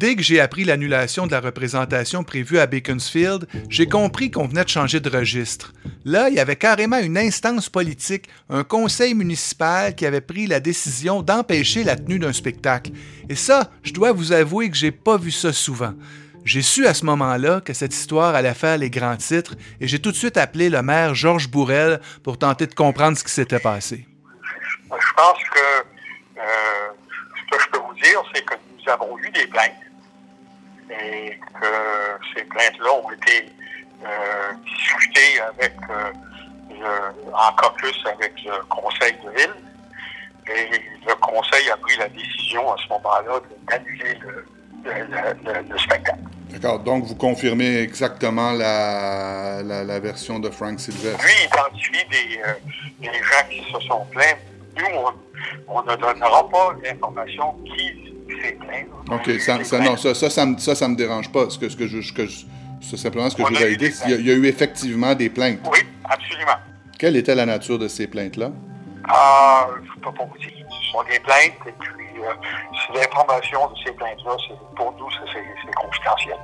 Dès 0.03 0.17
que 0.17 0.21
j'ai 0.21 0.41
appris 0.41 0.65
l'annulation 0.65 1.27
de 1.27 1.31
la 1.31 1.39
représentation 1.39 2.25
prévue 2.25 2.59
à 2.59 2.67
Beaconsfield, 2.67 3.47
j'ai 3.69 3.87
compris 3.87 4.31
qu'on 4.31 4.47
venait 4.47 4.65
de 4.65 4.69
changer 4.69 4.99
de 4.99 5.09
registre. 5.09 5.71
Là, 6.03 6.27
il 6.27 6.35
y 6.35 6.41
avait 6.41 6.57
carrément 6.57 6.97
une 6.97 7.17
instance 7.17 7.69
politique, 7.69 8.27
un 8.49 8.65
conseil 8.65 9.13
municipal 9.13 9.95
qui 9.95 10.05
avait 10.05 10.19
pris 10.19 10.45
la 10.45 10.59
décision 10.59 11.21
d'empêcher 11.21 11.85
la 11.85 11.95
tenue 11.95 12.19
d'un 12.19 12.33
spectacle. 12.33 12.91
Et 13.29 13.35
ça, 13.35 13.71
je 13.81 13.93
dois 13.93 14.11
vous 14.11 14.33
avouer 14.33 14.69
que 14.69 14.75
j'ai 14.75 14.91
pas 14.91 15.15
vu 15.15 15.31
ça 15.31 15.53
souvent. 15.53 15.93
J'ai 16.43 16.63
su 16.63 16.85
à 16.85 16.93
ce 16.93 17.05
moment-là 17.05 17.61
que 17.61 17.71
cette 17.71 17.93
histoire 17.93 18.35
allait 18.35 18.53
faire 18.53 18.77
les 18.77 18.89
grands 18.89 19.15
titres 19.15 19.55
et 19.79 19.87
j'ai 19.87 19.99
tout 19.99 20.11
de 20.11 20.17
suite 20.17 20.35
appelé 20.35 20.69
le 20.69 20.81
maire 20.81 21.15
Georges 21.15 21.47
Bourrel 21.49 22.01
pour 22.25 22.37
tenter 22.37 22.67
de 22.67 22.75
comprendre 22.75 23.17
ce 23.17 23.23
qui 23.23 23.31
s'était 23.31 23.57
passé. 23.57 24.05
Je 24.59 25.13
pense 25.15 25.43
que 25.49 26.39
euh, 26.39 26.43
ce 27.37 27.55
que 27.55 27.63
je 27.63 27.69
peux 27.69 27.79
vous 27.79 27.93
dire, 27.93 28.21
c'est 28.35 28.43
que 28.43 28.55
nous 28.55 28.91
avons 28.91 29.17
eu 29.19 29.31
des 29.31 29.47
plaintes 29.47 29.71
et 30.89 31.39
que 31.60 31.65
ces 32.36 32.43
plaintes-là 32.46 32.91
ont 32.93 33.12
été 33.12 33.50
euh, 34.04 34.54
discutées 34.65 35.41
avec 35.41 35.74
euh, 35.89 36.12
en 37.34 37.52
caucus 37.56 38.06
avec 38.06 38.34
le 38.43 38.63
conseil 38.69 39.13
de 39.24 39.30
ville. 39.30 39.54
Et 40.48 40.69
le 41.08 41.15
conseil 41.15 41.69
a 41.69 41.78
pris 41.78 41.98
la 41.98 42.10
décision 42.10 42.74
à 42.74 42.76
ce 42.84 42.89
moment-là 42.89 43.39
d'annuler 43.69 44.19
le, 44.84 45.78
spectacle. 45.78 46.19
D'accord. 46.50 46.80
Donc, 46.80 47.06
vous 47.06 47.15
confirmez 47.15 47.80
exactement 47.80 48.52
la, 48.52 49.63
la, 49.63 50.00
version 50.00 50.39
de 50.39 50.50
Frank 50.50 50.80
Sylvester. 50.80 51.24
Lui 51.24 51.46
identifie 51.46 52.06
des, 52.10 52.41
euh, 52.41 52.54
des 53.00 53.08
gens 53.08 53.48
qui 53.50 53.63
se 53.72 53.80
sont 53.88 54.06
plaints. 54.12 54.38
Nous, 54.78 54.86
on, 54.98 55.13
on 55.67 55.82
ne 55.84 55.96
donnera 55.96 56.50
pas 56.50 56.76
l'information 56.84 57.56
qui 57.65 58.12
OK, 59.12 59.39
ça, 59.39 59.63
ça, 59.63 59.80
non, 59.80 59.97
ça, 59.97 60.13
ça, 60.13 60.30
ça, 60.30 60.45
me, 60.45 60.58
ça, 60.58 60.76
ça 60.76 60.88
me 60.88 60.95
dérange 60.95 61.32
pas. 61.32 61.49
Ce 61.49 61.58
que, 61.58 61.69
ce 61.69 61.76
que 61.76 61.88
je, 61.88 62.02
ce 62.02 62.13
que 62.13 62.28
c'est 62.82 62.97
simplement 62.97 63.30
ce 63.30 63.36
que 63.36 63.43
je 63.43 63.47
voudrais 63.47 63.76
dire. 63.76 63.91
Il 64.08 64.26
y, 64.26 64.32
a, 64.32 64.34
eu 64.34 64.45
effectivement 64.45 65.15
des 65.15 65.30
plaintes. 65.30 65.60
Oui, 65.71 65.80
absolument. 66.04 66.58
Quelle 66.99 67.15
était 67.15 67.36
la 67.36 67.45
nature 67.45 67.80
de 67.80 67.88
ces 67.88 68.08
plaintes-là? 68.08 68.52
Ah, 69.08 69.67
je 69.84 69.89
ne 69.89 69.95
peux 69.95 70.12
pas 70.12 70.26
vous 70.26 70.38
dire. 70.38 70.52
Ce 70.69 70.91
sont 70.91 71.04
des 71.04 71.19
plaintes, 71.19 71.67
et 71.67 71.73
puis 71.80 72.21
euh, 72.21 72.93
l'information 72.93 73.67
de 73.67 73.76
ces 73.84 73.91
plaintes-là, 73.93 74.36
pour 74.76 74.93
nous, 74.99 75.10
c'est 75.12 75.73
confidentiel. 75.76 76.38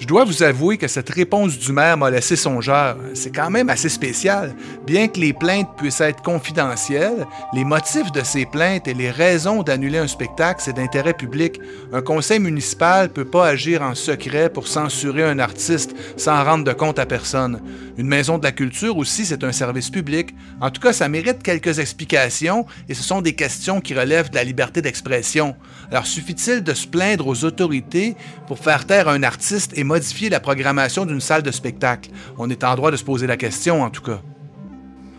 Je 0.00 0.06
dois 0.06 0.24
vous 0.24 0.42
avouer 0.42 0.78
que 0.78 0.88
cette 0.88 1.10
réponse 1.10 1.58
du 1.58 1.72
maire 1.72 1.98
m'a 1.98 2.10
laissé 2.10 2.34
songeur. 2.34 2.96
C'est 3.12 3.34
quand 3.34 3.50
même 3.50 3.68
assez 3.68 3.90
spécial. 3.90 4.56
Bien 4.86 5.08
que 5.08 5.20
les 5.20 5.34
plaintes 5.34 5.68
puissent 5.76 6.00
être 6.00 6.22
confidentielles, 6.22 7.26
les 7.52 7.64
motifs 7.64 8.10
de 8.10 8.24
ces 8.24 8.46
plaintes 8.46 8.88
et 8.88 8.94
les 8.94 9.10
raisons 9.10 9.62
d'annuler 9.62 9.98
un 9.98 10.06
spectacle, 10.06 10.62
c'est 10.64 10.72
d'intérêt 10.72 11.12
public. 11.12 11.60
Un 11.92 12.00
conseil 12.00 12.38
municipal 12.38 13.08
ne 13.08 13.12
peut 13.12 13.26
pas 13.26 13.46
agir 13.48 13.82
en 13.82 13.94
secret 13.94 14.48
pour 14.48 14.68
censurer 14.68 15.22
un 15.22 15.38
artiste 15.38 15.94
sans 16.16 16.42
rendre 16.44 16.64
de 16.64 16.72
compte 16.72 16.98
à 16.98 17.04
personne. 17.04 17.60
Une 17.98 18.08
maison 18.08 18.38
de 18.38 18.44
la 18.44 18.52
culture 18.52 18.96
aussi, 18.96 19.26
c'est 19.26 19.44
un 19.44 19.52
service 19.52 19.90
public. 19.90 20.34
En 20.62 20.70
tout 20.70 20.80
cas, 20.80 20.94
ça 20.94 21.10
mérite 21.10 21.42
quelques 21.42 21.78
explications 21.78 22.64
et 22.88 22.94
ce 22.94 23.02
sont 23.02 23.20
des 23.20 23.34
questions 23.34 23.82
qui 23.82 23.92
relèvent 23.92 24.30
de 24.30 24.36
la 24.36 24.44
liberté 24.44 24.80
d'expression. 24.80 25.56
Alors 25.90 26.06
suffit-il 26.06 26.64
de 26.64 26.72
se 26.72 26.86
plaindre 26.86 27.26
aux 27.26 27.44
autorités 27.44 28.16
pour 28.46 28.58
faire 28.58 28.86
taire 28.86 29.06
un 29.06 29.22
artiste 29.22 29.76
et 29.76 29.84
modifier 29.90 30.30
la 30.30 30.38
programmation 30.38 31.04
d'une 31.04 31.20
salle 31.20 31.42
de 31.42 31.50
spectacle? 31.50 32.10
On 32.38 32.48
est 32.48 32.62
en 32.62 32.74
droit 32.76 32.92
de 32.92 32.96
se 32.96 33.04
poser 33.04 33.26
la 33.26 33.36
question, 33.36 33.82
en 33.82 33.90
tout 33.90 34.02
cas. 34.02 34.20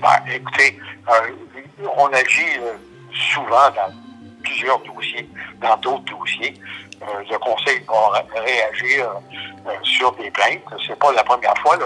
Ben, 0.02 0.18
écoutez, 0.34 0.80
euh, 1.10 1.84
on 1.98 2.08
agit 2.08 2.54
euh, 2.58 2.74
souvent 3.34 3.68
dans 3.76 3.92
plusieurs 4.42 4.80
dossiers, 4.80 5.30
dans 5.62 5.76
d'autres 5.78 6.06
dossiers. 6.18 6.54
Euh, 7.02 7.06
le 7.30 7.38
Conseil 7.40 7.82
va 7.88 8.24
réagir 8.42 9.12
sur 9.84 10.16
des 10.16 10.32
plaintes. 10.32 10.62
C'est 10.88 10.98
pas 10.98 11.12
la 11.12 11.24
première 11.24 11.58
fois 11.58 11.78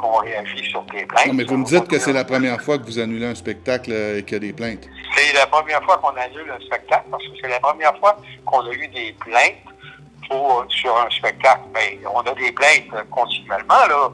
qu'on 0.00 0.16
réagit 0.18 0.64
sur 0.70 0.82
des 0.84 1.04
plaintes. 1.04 1.26
Non, 1.26 1.34
mais 1.34 1.44
vous 1.44 1.58
me 1.58 1.66
dites 1.66 1.88
que 1.88 1.98
c'est 1.98 2.12
la 2.12 2.24
première 2.24 2.60
fois 2.62 2.78
que 2.78 2.84
vous 2.84 2.98
annulez 2.98 3.26
un 3.26 3.34
spectacle 3.34 3.92
et 3.92 4.22
qu'il 4.24 4.32
y 4.32 4.36
a 4.36 4.38
des 4.40 4.52
plaintes. 4.52 4.88
C'est 5.14 5.32
la 5.34 5.46
première 5.46 5.82
fois 5.84 5.98
qu'on 5.98 6.16
annule 6.16 6.50
un 6.50 6.64
spectacle 6.64 7.04
parce 7.10 7.22
que 7.24 7.32
c'est 7.40 7.48
la 7.48 7.60
première 7.60 7.96
fois 7.98 8.16
qu'on 8.46 8.62
a 8.66 8.72
eu 8.72 8.88
des 8.88 9.14
plaintes 9.20 9.70
pour, 10.30 10.64
sur 10.68 10.96
un 10.96 11.10
spectacle, 11.10 11.60
mais 11.74 11.98
on 12.14 12.20
a 12.20 12.32
des 12.34 12.52
plaintes 12.52 12.88
continuellement, 13.10 13.86
là. 13.88 14.10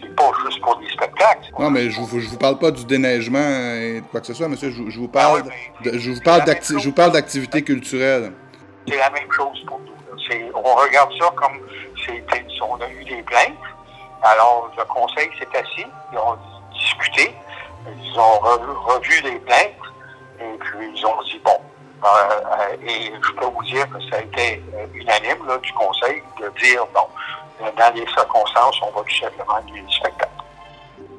C'est 0.00 0.14
pas 0.14 0.30
juste 0.44 0.60
pour 0.60 0.76
des 0.78 0.88
spectacles. 0.90 1.50
Non, 1.58 1.70
mais 1.70 1.90
je 1.90 1.98
vous, 2.00 2.20
je 2.20 2.28
vous 2.28 2.36
parle 2.38 2.58
pas 2.58 2.70
du 2.70 2.84
déneigement 2.84 3.38
et 3.38 4.00
de 4.02 4.06
quoi 4.10 4.20
que 4.20 4.26
ce 4.26 4.34
soit, 4.34 4.48
monsieur. 4.48 4.70
Je, 4.70 4.90
je 4.90 4.98
vous 5.00 5.08
parle, 5.08 5.42
Ah 5.46 5.50
oui, 5.84 5.90
de- 5.92 5.98
je 5.98 6.10
vous 6.12 6.20
parle 6.20 6.44
d'acti- 6.44 6.78
je 6.78 6.88
vous 6.88 6.94
parle 6.94 7.12
d'activités 7.12 7.62
culturelles. 7.62 8.32
C'est 8.86 8.96
la 8.98 9.10
même 9.10 9.30
chose 9.32 9.64
pour 9.66 9.78
nous. 9.80 10.18
C'est- 10.28 10.50
On 10.54 10.74
regarde 10.74 11.10
ça 11.18 11.30
comme 11.36 11.58
c'était, 12.04 12.44
on 12.62 12.76
a 12.80 12.88
eu 12.90 13.04
des 13.04 13.22
plaintes. 13.22 13.56
Alors, 14.22 14.70
le 14.76 14.84
conseil 14.84 15.28
s'est 15.38 15.58
assis, 15.58 15.86
ils 16.12 16.18
ont 16.18 16.36
discuté, 16.72 17.34
ils 17.86 18.18
ont 18.18 18.38
re- 18.42 18.94
revu 18.94 19.20
les 19.22 19.38
plaintes, 19.40 19.86
et 20.40 20.58
puis 20.58 20.90
ils 20.94 21.06
ont 21.06 21.22
dit, 21.24 21.40
bon, 21.44 21.50
euh, 21.52 21.56
euh, 21.56 21.65
et 22.82 23.12
je 23.22 23.32
peux 23.32 23.46
vous 23.46 23.62
dire 23.64 23.88
que 23.88 24.00
ça 24.10 24.18
a 24.18 24.20
été 24.20 24.62
euh, 24.74 24.86
unanime 24.94 25.60
du 25.62 25.72
conseil 25.72 26.22
de 26.40 26.50
dire, 26.60 26.86
bon, 26.94 27.00
euh, 27.62 27.70
dans 27.76 27.94
les 27.94 28.06
circonstances, 28.06 28.76
on 28.82 28.96
va 28.96 29.02
tout 29.02 29.16
simplement 29.20 29.60
spectacle. 29.90 30.30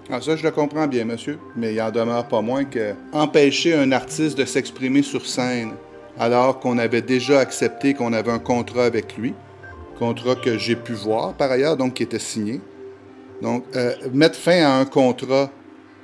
Ah, 0.09 0.21
ça, 0.21 0.35
je 0.35 0.43
le 0.43 0.51
comprends 0.51 0.87
bien, 0.87 1.05
monsieur. 1.05 1.39
Mais 1.55 1.73
il 1.73 1.81
en 1.81 1.91
demeure 1.91 2.27
pas 2.27 2.41
moins 2.41 2.63
que 2.63 2.95
empêcher 3.11 3.75
un 3.75 3.91
artiste 3.91 4.37
de 4.37 4.45
s'exprimer 4.45 5.01
sur 5.01 5.25
scène 5.25 5.75
alors 6.19 6.59
qu'on 6.59 6.77
avait 6.77 7.01
déjà 7.01 7.39
accepté 7.39 7.93
qu'on 7.93 8.13
avait 8.13 8.31
un 8.31 8.39
contrat 8.39 8.85
avec 8.85 9.17
lui, 9.17 9.33
contrat 9.99 10.35
que 10.35 10.57
j'ai 10.57 10.75
pu 10.75 10.93
voir 10.93 11.33
par 11.33 11.51
ailleurs, 11.51 11.77
donc 11.77 11.95
qui 11.95 12.03
était 12.03 12.19
signé. 12.19 12.61
Donc, 13.41 13.65
euh, 13.75 13.93
mettre 14.13 14.37
fin 14.37 14.63
à 14.65 14.71
un 14.71 14.85
contrat 14.85 15.49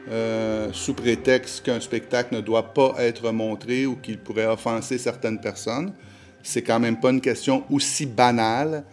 euh, 0.09 0.69
sous 0.73 0.93
prétexte 0.93 1.63
qu'un 1.65 1.79
spectacle 1.79 2.35
ne 2.35 2.41
doit 2.41 2.73
pas 2.73 2.95
être 2.99 3.31
montré 3.31 3.85
ou 3.85 3.95
qu'il 3.95 4.17
pourrait 4.17 4.45
offenser 4.47 4.97
certaines 4.97 5.39
personnes, 5.39 5.93
c'est 6.41 6.61
quand 6.61 6.79
même 6.79 6.99
pas 6.99 7.09
une 7.11 7.21
question 7.21 7.63
aussi 7.71 8.05
banale 8.05 8.83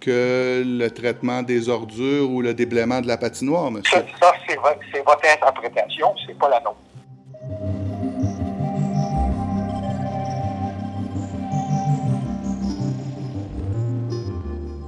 que 0.00 0.62
le 0.66 0.88
traitement 0.90 1.42
des 1.42 1.68
ordures 1.68 2.28
ou 2.30 2.42
le 2.42 2.52
déblaiement 2.54 3.00
de 3.00 3.06
la 3.06 3.16
patinoire, 3.16 3.70
monsieur. 3.70 3.98
Ça, 3.98 4.04
ça, 4.20 4.32
c'est 4.48 4.56
vo- 4.56 4.62
c'est 4.92 5.04
votre 5.04 5.24
interprétation, 5.32 6.08
c'est 6.26 6.36
pas 6.36 6.48
la 6.50 6.60
nôtre. 6.60 6.76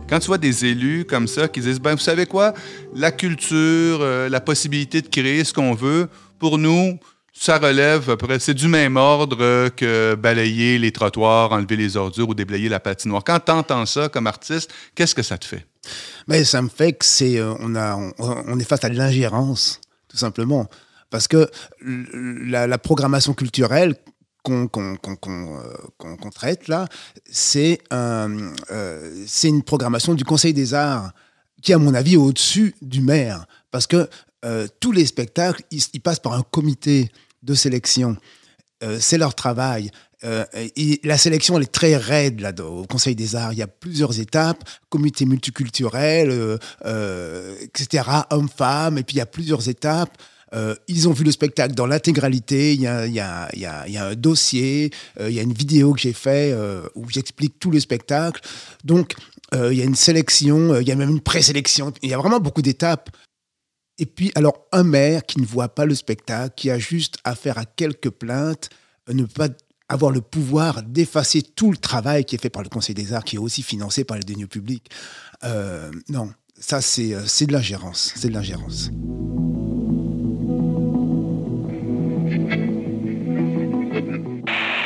Quand 0.09 0.19
tu 0.19 0.27
vois 0.27 0.39
des 0.39 0.65
élus 0.67 1.05
comme 1.07 1.27
ça 1.27 1.49
qui 1.49 1.61
disent, 1.61 1.81
ben 1.81 1.93
vous 1.93 1.99
savez 2.01 2.27
quoi, 2.27 2.53
la 2.95 3.13
culture, 3.13 3.99
euh, 4.01 4.29
la 4.29 4.41
possibilité 4.41 5.03
de 5.03 5.09
créer 5.09 5.45
ce 5.45 5.53
qu'on 5.53 5.75
veut, 5.75 6.09
pour 6.39 6.59
nous, 6.59 6.99
ça 7.33 7.59
relève 7.59 8.11
à 8.11 8.17
peu 8.17 8.27
près, 8.29 8.39
c'est 8.39 8.55
du 8.55 8.69
même 8.69 8.97
ordre 8.97 9.69
que 9.71 10.15
balayer 10.15 10.79
les 10.79 10.93
trottoirs, 10.93 11.53
enlever 11.53 11.77
les 11.77 11.97
ordures 11.97 12.29
ou 12.29 12.35
déblayer 12.35 12.69
la 12.69 12.81
patinoire. 12.81 13.25
Quand 13.25 13.41
tu 13.41 13.51
entends 13.51 13.87
ça 13.87 14.09
comme 14.09 14.27
artiste, 14.27 14.73
qu'est-ce 14.95 15.15
que 15.15 15.23
ça 15.23 15.37
te 15.37 15.45
fait? 15.45 15.67
Mais 16.29 16.45
ça 16.45 16.63
me 16.63 16.69
fait 16.69 16.93
que 16.93 17.05
c'est, 17.05 17.39
euh, 17.39 17.55
on, 17.59 17.75
on, 18.19 18.59
est 18.59 18.65
face 18.65 18.85
à 18.85 18.89
de 18.89 18.97
l'ingérence, 18.97 19.81
tout 20.09 20.17
simplement. 20.17 20.69
Parce 21.11 21.29
que 21.29 21.51
la, 21.81 22.79
programmation 22.79 23.35
culturelle 23.35 23.97
qu'on 24.43 24.69
euh, 24.77 26.31
traite 26.35 26.69
là, 26.69 26.87
c'est 27.31 27.81
une 27.91 29.63
programmation 29.65 30.15
du 30.15 30.25
Conseil 30.25 30.55
des 30.55 30.75
arts 30.75 31.13
qui, 31.65 31.73
à 31.73 31.79
mon 31.79 31.95
avis, 31.95 32.15
est 32.15 32.19
au-dessus 32.19 32.77
du 32.83 33.01
maire. 33.01 33.47
Parce 33.73 33.89
que 33.89 34.09
euh, 34.45 34.69
tous 34.79 34.93
les 34.93 35.07
spectacles, 35.07 35.63
ils, 35.71 36.01
passent 36.01 36.21
par 36.21 36.35
un 36.35 36.43
comité 36.43 37.11
de 37.43 37.55
sélection. 37.55 38.17
Euh, 38.85 38.99
c'est 39.01 39.19
leur 39.19 39.35
travail. 39.35 39.91
Euh, 40.23 40.45
la 41.03 41.19
sélection, 41.19 41.57
elle 41.57 41.65
est 41.65 41.73
très 41.73 41.97
raide 41.97 42.41
là 42.41 42.53
au 42.65 42.87
Conseil 42.87 43.15
des 43.15 43.35
Arts. 43.35 43.53
Il 43.53 43.59
y 43.59 43.63
a 43.63 43.67
plusieurs 43.67 44.21
étapes, 44.21 44.63
comité 44.89 45.25
multiculturel, 45.27 46.59
etc., 47.63 48.05
hommes-femmes, 48.31 48.99
et 48.99 49.03
puis 49.03 49.17
il 49.17 49.19
y 49.19 49.23
a 49.23 49.27
plusieurs 49.27 49.69
étapes. 49.69 50.17
Ils 50.87 51.09
ont 51.09 51.13
vu 51.13 51.25
le 51.25 51.33
spectacle 51.33 51.75
dans 51.75 51.87
l'intégralité. 51.87 52.75
Il 52.75 52.81
y 52.81 52.89
a, 52.89 53.49
un 54.07 54.15
dossier, 54.15 54.91
il 55.21 55.33
y 55.33 55.41
a 55.41 55.43
une 55.43 55.53
vidéo 55.53 55.93
que 55.93 56.01
j'ai 56.01 56.13
fait 56.13 56.53
euh, 56.53 56.83
où 56.95 57.11
j'explique 57.11 57.59
tout 57.59 57.71
le 57.71 57.81
spectacle. 57.81 58.41
Donc, 58.85 59.15
il 59.55 59.79
y 59.79 59.83
a 59.83 59.85
une 59.85 59.95
sélection, 59.95 60.73
euh, 60.73 60.83
il 60.83 60.89
y 60.89 60.93
a 60.93 60.97
même 60.97 61.11
une 61.11 61.21
présélection. 61.21 61.93
Il 62.03 62.11
y 62.11 62.15
a 62.15 62.19
vraiment 62.19 62.41
beaucoup 62.41 62.63
d'étapes. 62.63 63.11
Et 63.99 64.07
puis, 64.07 64.33
alors, 64.35 64.67
un 64.73 64.83
maire 64.83 65.25
qui 65.25 65.41
ne 65.41 65.47
voit 65.47 65.69
pas 65.69 65.87
le 65.87 65.95
spectacle, 65.95 66.55
qui 66.57 66.71
a 66.71 66.79
juste 66.79 67.19
affaire 67.25 67.59
à 67.59 67.65
quelques 67.65 68.11
plaintes, 68.11 68.71
euh, 69.09 69.15
ne 69.15 69.23
peut 69.23 69.49
pas 69.49 69.55
avoir 69.89 70.11
le 70.11 70.21
pouvoir 70.21 70.83
d'effacer 70.83 71.43
tout 71.43 71.71
le 71.71 71.77
travail 71.77 72.25
qui 72.25 72.35
est 72.35 72.39
fait 72.39 72.51
par 72.51 72.63
le 72.63 72.69
Conseil 72.69 72.95
des 72.95 73.13
arts, 73.13 73.25
qui 73.25 73.37
est 73.37 73.39
aussi 73.39 73.63
financé 73.63 74.05
par 74.05 74.17
les 74.17 74.25
deniers 74.25 74.47
publics. 74.47 74.91
Euh, 75.45 75.91
non, 76.09 76.31
ça, 76.59 76.81
c'est 76.81 77.15
euh, 77.15 77.23
de 77.23 77.53
l'ingérence. 77.53 78.13
C'est 78.17 78.29
de 78.29 78.35
l'ingérence. 78.35 78.91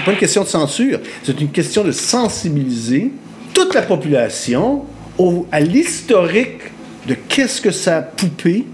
Pas 0.04 0.12
une 0.12 0.18
question 0.18 0.42
de 0.42 0.48
censure, 0.48 1.00
c'est 1.22 1.40
une 1.40 1.50
question 1.52 1.84
de 1.84 1.92
sensibiliser 1.92 3.12
toute 3.58 3.74
la 3.74 3.82
population 3.82 4.84
au- 5.18 5.44
à 5.50 5.58
l'historique 5.58 6.60
de 7.08 7.14
qu'est-ce 7.28 7.60
que 7.60 7.72
sa 7.72 8.02
poupée 8.02 8.64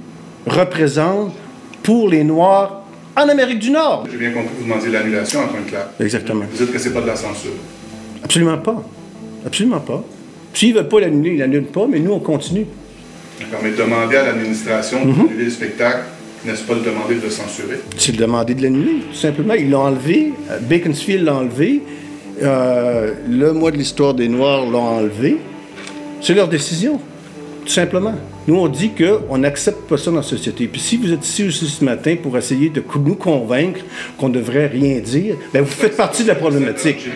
représente 0.46 1.32
pour 1.82 2.10
les 2.10 2.22
Noirs 2.22 2.82
en 3.16 3.26
Amérique 3.30 3.60
du 3.60 3.70
Nord. 3.70 4.06
J'ai 4.12 4.18
bien 4.18 4.32
compris 4.32 4.50
que 4.54 4.60
vous 4.62 4.64
demandiez 4.68 4.90
l'annulation, 4.90 5.40
Antoine 5.40 5.64
Claire. 5.66 5.88
Exactement. 5.98 6.44
Vous 6.52 6.64
dites 6.66 6.70
que 6.74 6.78
c'est 6.78 6.92
pas 6.92 7.00
de 7.00 7.06
la 7.06 7.16
censure. 7.16 7.52
Absolument 8.22 8.58
pas. 8.58 8.82
Absolument 9.46 9.80
pas. 9.80 10.04
S'ils 10.52 10.74
ne 10.74 10.80
veulent 10.80 10.88
pas 10.88 11.00
l'annuler, 11.00 11.30
ils 11.32 11.38
l'annulent 11.38 11.64
pas, 11.64 11.86
mais 11.88 11.98
nous, 12.00 12.12
on 12.12 12.20
continue. 12.20 12.66
D'accord, 13.40 13.60
mais 13.62 13.70
demander 13.70 14.16
à 14.16 14.24
l'administration 14.26 14.98
d'annuler 15.02 15.44
le 15.44 15.50
spectacle, 15.50 16.00
n'est-ce 16.44 16.62
pas 16.64 16.74
le 16.74 16.80
demander 16.80 17.14
de 17.14 17.22
le 17.22 17.30
censurer? 17.30 17.80
C'est 17.96 18.12
de 18.12 18.18
demander 18.18 18.54
de 18.54 18.62
l'annuler, 18.62 18.96
tout 19.10 19.16
simplement. 19.16 19.54
Ils 19.54 19.70
l'ont 19.70 19.80
enlevé. 19.86 20.32
Euh, 20.50 20.58
Beaconsfield 20.60 21.24
l'a 21.24 21.36
enlevé. 21.36 21.80
Euh, 22.42 23.14
le 23.28 23.52
mois 23.52 23.70
de 23.70 23.76
l'histoire 23.76 24.14
des 24.14 24.28
Noirs 24.28 24.66
l'ont 24.66 24.82
enlevé. 24.82 25.38
C'est 26.20 26.34
leur 26.34 26.48
décision, 26.48 27.00
tout 27.64 27.72
simplement. 27.72 28.14
Nous, 28.46 28.56
on 28.56 28.68
dit 28.68 28.90
qu'on 28.90 29.38
n'accepte 29.38 29.88
pas 29.88 29.96
ça 29.96 30.10
dans 30.10 30.18
la 30.18 30.22
société. 30.22 30.66
Puis 30.66 30.80
si 30.80 30.96
vous 30.96 31.12
êtes 31.12 31.24
ici 31.24 31.46
aussi 31.46 31.66
ce 31.66 31.84
matin 31.84 32.16
pour 32.22 32.36
essayer 32.36 32.68
de 32.68 32.82
nous 32.96 33.14
convaincre 33.14 33.80
qu'on 34.18 34.28
ne 34.28 34.34
devrait 34.34 34.66
rien 34.66 35.00
dire, 35.00 35.36
ben 35.52 35.62
vous 35.62 35.70
faites 35.70 35.96
partie 35.96 36.24
de 36.24 36.28
la 36.28 36.34
problématique. 36.34 37.08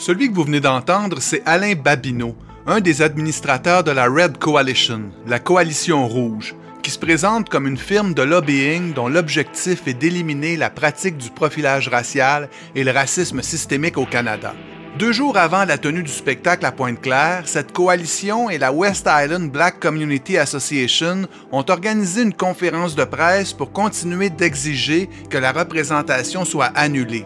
Celui 0.00 0.28
que 0.30 0.34
vous 0.34 0.44
venez 0.44 0.60
d'entendre, 0.60 1.18
c'est 1.20 1.42
Alain 1.44 1.74
Babineau, 1.74 2.34
un 2.66 2.80
des 2.80 3.02
administrateurs 3.02 3.82
de 3.82 3.90
la 3.90 4.06
Red 4.06 4.38
Coalition, 4.38 5.02
la 5.26 5.38
coalition 5.38 6.06
rouge, 6.06 6.54
qui 6.82 6.90
se 6.90 6.98
présente 6.98 7.48
comme 7.48 7.66
une 7.66 7.78
firme 7.78 8.12
de 8.12 8.22
lobbying 8.22 8.92
dont 8.92 9.08
l'objectif 9.08 9.86
est 9.86 9.94
d'éliminer 9.94 10.56
la 10.56 10.68
pratique 10.68 11.16
du 11.16 11.30
profilage 11.30 11.88
racial 11.88 12.48
et 12.74 12.82
le 12.82 12.90
racisme 12.90 13.40
systémique 13.40 13.98
au 13.98 14.04
Canada. 14.04 14.52
Deux 14.98 15.12
jours 15.12 15.38
avant 15.38 15.64
la 15.64 15.78
tenue 15.78 16.02
du 16.02 16.10
spectacle 16.10 16.66
à 16.66 16.72
Pointe-Claire, 16.72 17.44
cette 17.46 17.72
coalition 17.72 18.50
et 18.50 18.58
la 18.58 18.72
West 18.72 19.08
Island 19.08 19.50
Black 19.50 19.80
Community 19.80 20.36
Association 20.36 21.28
ont 21.50 21.64
organisé 21.68 22.22
une 22.22 22.34
conférence 22.34 22.94
de 22.94 23.04
presse 23.04 23.52
pour 23.52 23.72
continuer 23.72 24.28
d'exiger 24.28 25.08
que 25.30 25.38
la 25.38 25.52
représentation 25.52 26.44
soit 26.44 26.72
annulée. 26.74 27.24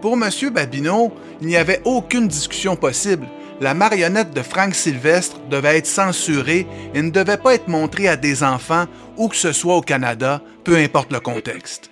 Pour 0.00 0.14
M. 0.14 0.30
Babineau, 0.52 1.12
il 1.40 1.46
n'y 1.46 1.56
avait 1.56 1.82
aucune 1.84 2.26
discussion 2.26 2.74
possible. 2.74 3.26
La 3.60 3.72
marionnette 3.74 4.32
de 4.34 4.42
Frank 4.42 4.74
Sylvestre 4.74 5.38
devait 5.50 5.78
être 5.78 5.86
censurée 5.86 6.66
et 6.94 7.00
ne 7.02 7.10
devait 7.10 7.36
pas 7.36 7.54
être 7.54 7.68
montrée 7.68 8.08
à 8.08 8.16
des 8.16 8.42
enfants 8.42 8.86
où 9.16 9.28
que 9.28 9.36
ce 9.36 9.52
soit 9.52 9.76
au 9.76 9.80
Canada, 9.80 10.42
peu 10.64 10.76
importe 10.76 11.12
le 11.12 11.20
contexte. 11.20 11.90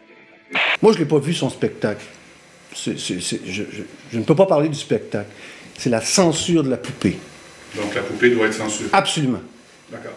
Moi, 0.82 0.92
je 0.92 0.98
ne 0.98 1.04
l'ai 1.04 1.08
pas 1.08 1.18
vu 1.18 1.32
son 1.32 1.48
spectacle. 1.50 2.04
Je- 2.74 2.92
je 2.96 4.18
ne 4.18 4.24
peux 4.24 4.34
pas 4.34 4.46
parler 4.46 4.68
du 4.68 4.78
spectacle. 4.78 5.28
C'est 5.78 5.90
la 5.90 6.00
censure 6.00 6.62
de 6.64 6.70
la 6.70 6.76
poupée. 6.76 7.18
Donc 7.76 7.94
la 7.94 8.02
poupée 8.02 8.30
doit 8.30 8.46
être 8.46 8.54
censurée. 8.54 8.88
Absolument. 8.92 9.40
D'accord. 9.90 10.12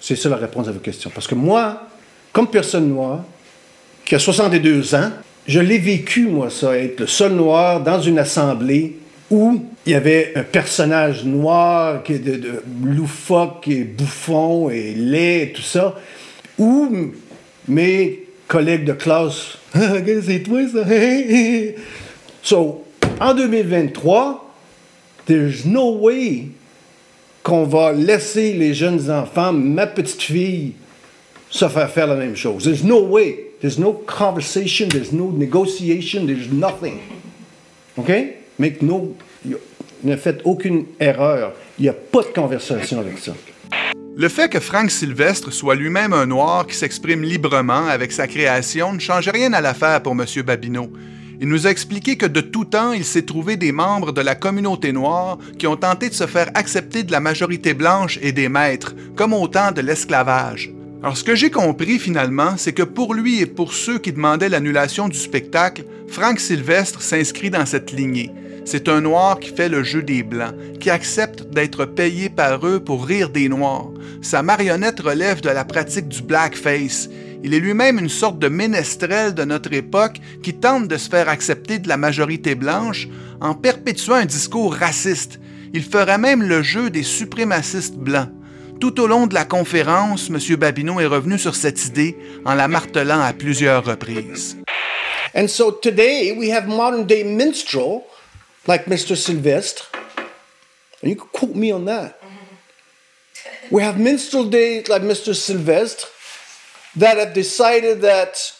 C'est 0.00 0.16
ça 0.16 0.28
la 0.28 0.36
réponse 0.36 0.68
à 0.68 0.72
vos 0.72 0.80
questions. 0.80 1.10
Parce 1.14 1.26
que 1.28 1.34
moi, 1.34 1.86
comme 2.32 2.48
personne 2.48 2.88
noire, 2.88 3.24
qui 4.04 4.14
a 4.14 4.18
62 4.18 4.94
ans, 4.94 5.10
je 5.46 5.60
l'ai 5.60 5.78
vécu, 5.78 6.26
moi, 6.26 6.50
ça, 6.50 6.76
être 6.76 7.00
le 7.00 7.06
seul 7.06 7.32
noir 7.32 7.80
dans 7.82 8.00
une 8.00 8.18
assemblée 8.18 8.98
où 9.32 9.64
il 9.86 9.92
y 9.92 9.94
avait 9.94 10.32
un 10.36 10.42
personnage 10.42 11.24
noir 11.24 12.02
qui 12.02 12.12
est 12.12 12.18
de, 12.18 12.62
loufoque 12.84 13.66
et 13.66 13.82
bouffon 13.82 14.68
et 14.68 14.92
laid 14.92 15.42
et 15.42 15.52
tout 15.52 15.62
ça, 15.62 15.98
où 16.58 16.94
mes 17.66 18.26
collègues 18.46 18.84
de 18.84 18.92
classe, 18.92 19.56
ah, 19.74 19.94
c'est 20.04 20.40
toi 20.40 20.60
ça? 20.68 20.84
so, 22.42 22.84
en 23.18 23.34
2023, 23.34 24.54
there's 25.26 25.64
no 25.64 25.96
way 25.96 26.48
qu'on 27.42 27.64
va 27.64 27.92
laisser 27.92 28.52
les 28.52 28.74
jeunes 28.74 29.10
enfants, 29.10 29.54
ma 29.54 29.86
petite 29.86 30.22
fille, 30.22 30.72
se 31.48 31.68
faire 31.68 31.90
faire 31.90 32.06
la 32.06 32.16
même 32.16 32.36
chose. 32.36 32.64
There's 32.64 32.84
no 32.84 33.00
way. 33.02 33.46
There's 33.60 33.78
no 33.78 33.92
conversation. 33.92 34.88
There's 34.88 35.12
no 35.12 35.30
negotiation. 35.30 36.26
There's 36.26 36.50
nothing. 36.50 36.98
OK? 37.96 38.41
Make 38.62 38.80
no. 38.80 39.16
ne 40.04 40.16
faites 40.16 40.40
aucune 40.44 40.84
erreur. 41.00 41.52
Il 41.80 41.82
n'y 41.82 41.88
a 41.88 41.92
pas 41.92 42.22
de 42.22 42.28
conversation 42.28 43.00
avec 43.00 43.18
ça. 43.18 43.32
Le 44.16 44.28
fait 44.28 44.48
que 44.48 44.60
Frank 44.60 44.88
Sylvestre 44.88 45.52
soit 45.52 45.74
lui-même 45.74 46.12
un 46.12 46.26
noir 46.26 46.68
qui 46.68 46.76
s'exprime 46.76 47.24
librement 47.24 47.88
avec 47.88 48.12
sa 48.12 48.28
création 48.28 48.92
ne 48.92 49.00
change 49.00 49.28
rien 49.28 49.52
à 49.52 49.60
l'affaire 49.60 50.00
pour 50.00 50.12
M. 50.12 50.24
Babineau. 50.46 50.92
Il 51.40 51.48
nous 51.48 51.66
a 51.66 51.70
expliqué 51.70 52.16
que 52.16 52.26
de 52.26 52.40
tout 52.40 52.64
temps, 52.64 52.92
il 52.92 53.04
s'est 53.04 53.22
trouvé 53.24 53.56
des 53.56 53.72
membres 53.72 54.12
de 54.12 54.20
la 54.20 54.36
communauté 54.36 54.92
noire 54.92 55.38
qui 55.58 55.66
ont 55.66 55.76
tenté 55.76 56.08
de 56.08 56.14
se 56.14 56.28
faire 56.28 56.52
accepter 56.54 57.02
de 57.02 57.10
la 57.10 57.18
majorité 57.18 57.74
blanche 57.74 58.20
et 58.22 58.30
des 58.30 58.48
maîtres, 58.48 58.94
comme 59.16 59.32
au 59.32 59.48
temps 59.48 59.72
de 59.72 59.80
l'esclavage. 59.80 60.70
Alors 61.02 61.16
ce 61.16 61.24
que 61.24 61.34
j'ai 61.34 61.50
compris 61.50 61.98
finalement, 61.98 62.56
c'est 62.56 62.74
que 62.74 62.84
pour 62.84 63.12
lui 63.12 63.40
et 63.40 63.46
pour 63.46 63.72
ceux 63.72 63.98
qui 63.98 64.12
demandaient 64.12 64.48
l'annulation 64.48 65.08
du 65.08 65.18
spectacle, 65.18 65.84
Frank 66.06 66.38
Sylvestre 66.38 67.02
s'inscrit 67.02 67.50
dans 67.50 67.66
cette 67.66 67.90
lignée. 67.90 68.30
C'est 68.64 68.88
un 68.88 69.00
noir 69.00 69.40
qui 69.40 69.50
fait 69.50 69.68
le 69.68 69.82
jeu 69.82 70.02
des 70.02 70.22
blancs, 70.22 70.54
qui 70.78 70.88
accepte 70.88 71.42
d'être 71.50 71.84
payé 71.84 72.28
par 72.28 72.64
eux 72.66 72.78
pour 72.78 73.04
rire 73.04 73.28
des 73.28 73.48
noirs. 73.48 73.90
Sa 74.22 74.42
marionnette 74.42 75.00
relève 75.00 75.40
de 75.40 75.50
la 75.50 75.64
pratique 75.64 76.08
du 76.08 76.22
blackface. 76.22 77.08
Il 77.42 77.54
est 77.54 77.60
lui-même 77.60 77.98
une 77.98 78.08
sorte 78.08 78.38
de 78.38 78.48
ménestrel 78.48 79.34
de 79.34 79.44
notre 79.44 79.72
époque 79.72 80.18
qui 80.44 80.54
tente 80.54 80.86
de 80.86 80.96
se 80.96 81.10
faire 81.10 81.28
accepter 81.28 81.80
de 81.80 81.88
la 81.88 81.96
majorité 81.96 82.54
blanche 82.54 83.08
en 83.40 83.54
perpétuant 83.54 84.14
un 84.14 84.26
discours 84.26 84.74
raciste. 84.74 85.40
Il 85.74 85.82
ferait 85.82 86.18
même 86.18 86.42
le 86.42 86.62
jeu 86.62 86.88
des 86.88 87.02
suprémacistes 87.02 87.96
blancs. 87.96 88.28
Tout 88.78 89.00
au 89.00 89.08
long 89.08 89.26
de 89.26 89.34
la 89.34 89.44
conférence, 89.44 90.30
M. 90.30 90.56
Babineau 90.56 91.00
est 91.00 91.06
revenu 91.06 91.38
sur 91.38 91.56
cette 91.56 91.84
idée 91.86 92.16
en 92.44 92.54
la 92.54 92.68
martelant 92.68 93.20
à 93.20 93.32
plusieurs 93.32 93.84
reprises. 93.84 94.56
And 95.34 95.48
so 95.48 95.72
today 95.72 96.32
we 96.36 96.52
have 96.52 96.68
modern 96.68 97.06
day 97.06 97.24
minstrel 97.24 98.02
like 98.66 98.86
Mr. 98.86 99.16
Sylvestre. 99.16 99.84
And 101.00 101.10
you 101.10 101.16
can 101.16 101.28
quote 101.28 101.54
me 101.54 101.70
on 101.72 101.84
that. 101.86 102.22
We 103.70 103.82
have 103.82 103.98
minstrel 103.98 104.48
days 104.48 104.88
like 104.88 105.02
Mr. 105.02 105.34
Sylvestre 105.34 106.06
that 106.96 107.16
have 107.16 107.34
decided 107.34 108.02
that, 108.02 108.52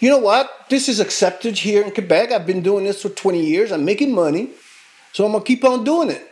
you 0.00 0.10
know 0.10 0.18
what, 0.18 0.66
this 0.68 0.88
is 0.88 1.00
accepted 1.00 1.58
here 1.58 1.82
in 1.82 1.92
Quebec. 1.92 2.30
I've 2.30 2.46
been 2.46 2.62
doing 2.62 2.84
this 2.84 3.02
for 3.02 3.08
20 3.08 3.44
years. 3.44 3.72
I'm 3.72 3.84
making 3.84 4.14
money. 4.14 4.50
So 5.12 5.24
I'm 5.24 5.32
going 5.32 5.42
to 5.42 5.46
keep 5.46 5.64
on 5.64 5.84
doing 5.84 6.10
it. 6.10 6.28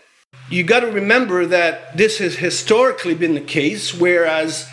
You 0.49 0.65
got 0.65 0.81
to 0.81 0.89
remember 0.89 1.47
that 1.47 1.97
this 1.97 2.19
has 2.19 2.37
historically 2.37 3.15
been 3.15 3.35
the 3.35 3.41
case, 3.41 3.95
whereas 3.95 4.69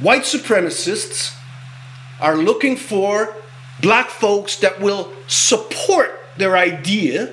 white 0.00 0.22
supremacists 0.22 1.34
are 2.20 2.36
looking 2.36 2.76
for 2.76 3.36
black 3.80 4.08
folks 4.08 4.56
that 4.56 4.80
will 4.80 5.12
support 5.26 6.21
their 6.36 6.56
idea, 6.56 7.30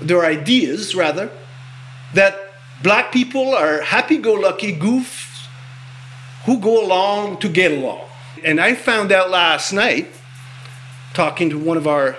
their 0.00 0.24
ideas 0.24 0.94
rather, 0.94 1.30
that 2.14 2.38
black 2.82 3.12
people 3.12 3.54
are 3.54 3.80
happy 3.82 4.18
go 4.18 4.34
lucky 4.34 4.76
goofs 4.76 5.46
who 6.44 6.58
go 6.60 6.84
along 6.84 7.38
to 7.38 7.48
get 7.48 7.72
along. 7.72 8.02
And 8.44 8.60
I 8.60 8.74
found 8.74 9.10
out 9.10 9.30
last 9.30 9.72
night, 9.72 10.08
talking 11.14 11.50
to 11.50 11.58
one 11.58 11.76
of 11.76 11.86
our 11.86 12.16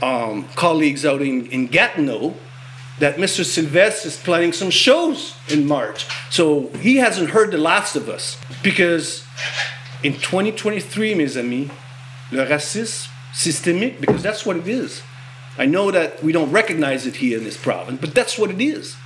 um, 0.00 0.44
colleagues 0.54 1.04
out 1.04 1.20
in, 1.20 1.46
in 1.46 1.66
Gatineau, 1.66 2.34
that 3.00 3.16
Mr. 3.16 3.44
Sylvester 3.44 4.08
is 4.08 4.16
planning 4.16 4.52
some 4.52 4.70
shows 4.70 5.34
in 5.48 5.66
March. 5.66 6.06
So 6.30 6.68
he 6.80 6.96
hasn't 6.96 7.30
heard 7.30 7.50
the 7.50 7.58
last 7.58 7.96
of 7.96 8.08
us. 8.08 8.38
Because 8.62 9.24
in 10.02 10.14
2023, 10.14 11.14
mes 11.14 11.36
amis, 11.36 11.70
le 12.30 12.46
racisme 12.46 13.08
systemic 13.32 14.00
because 14.00 14.22
that's 14.22 14.44
what 14.44 14.56
it 14.56 14.68
is. 14.68 15.02
I 15.58 15.66
know 15.66 15.90
that 15.90 16.22
we 16.22 16.32
don't 16.32 16.50
recognize 16.50 17.06
it 17.06 17.16
here 17.16 17.38
in 17.38 17.44
this 17.44 17.56
province, 17.56 18.00
but 18.00 18.14
that's 18.14 18.38
what 18.38 18.50
it 18.50 18.60
is. 18.60 18.96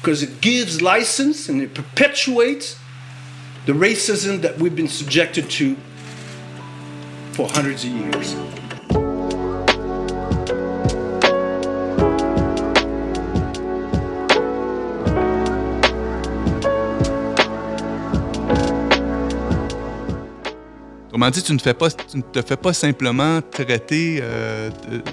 Because 0.00 0.22
it 0.22 0.40
gives 0.40 0.80
license 0.80 1.48
and 1.48 1.60
it 1.60 1.74
perpetuates 1.74 2.78
the 3.66 3.72
racism 3.72 4.40
that 4.42 4.58
we've 4.58 4.74
been 4.74 4.88
subjected 4.88 5.48
to 5.50 5.76
for 7.32 7.48
hundreds 7.48 7.84
of 7.84 7.90
years. 7.90 8.61
Autrement 21.22 21.40
tu 21.40 21.52
ne, 22.16 22.22
te 22.22 22.42
fais 22.42 22.56
pas 22.56 22.72
simplement 22.72 23.40
traiter, 23.42 24.18
euh, 24.20 24.70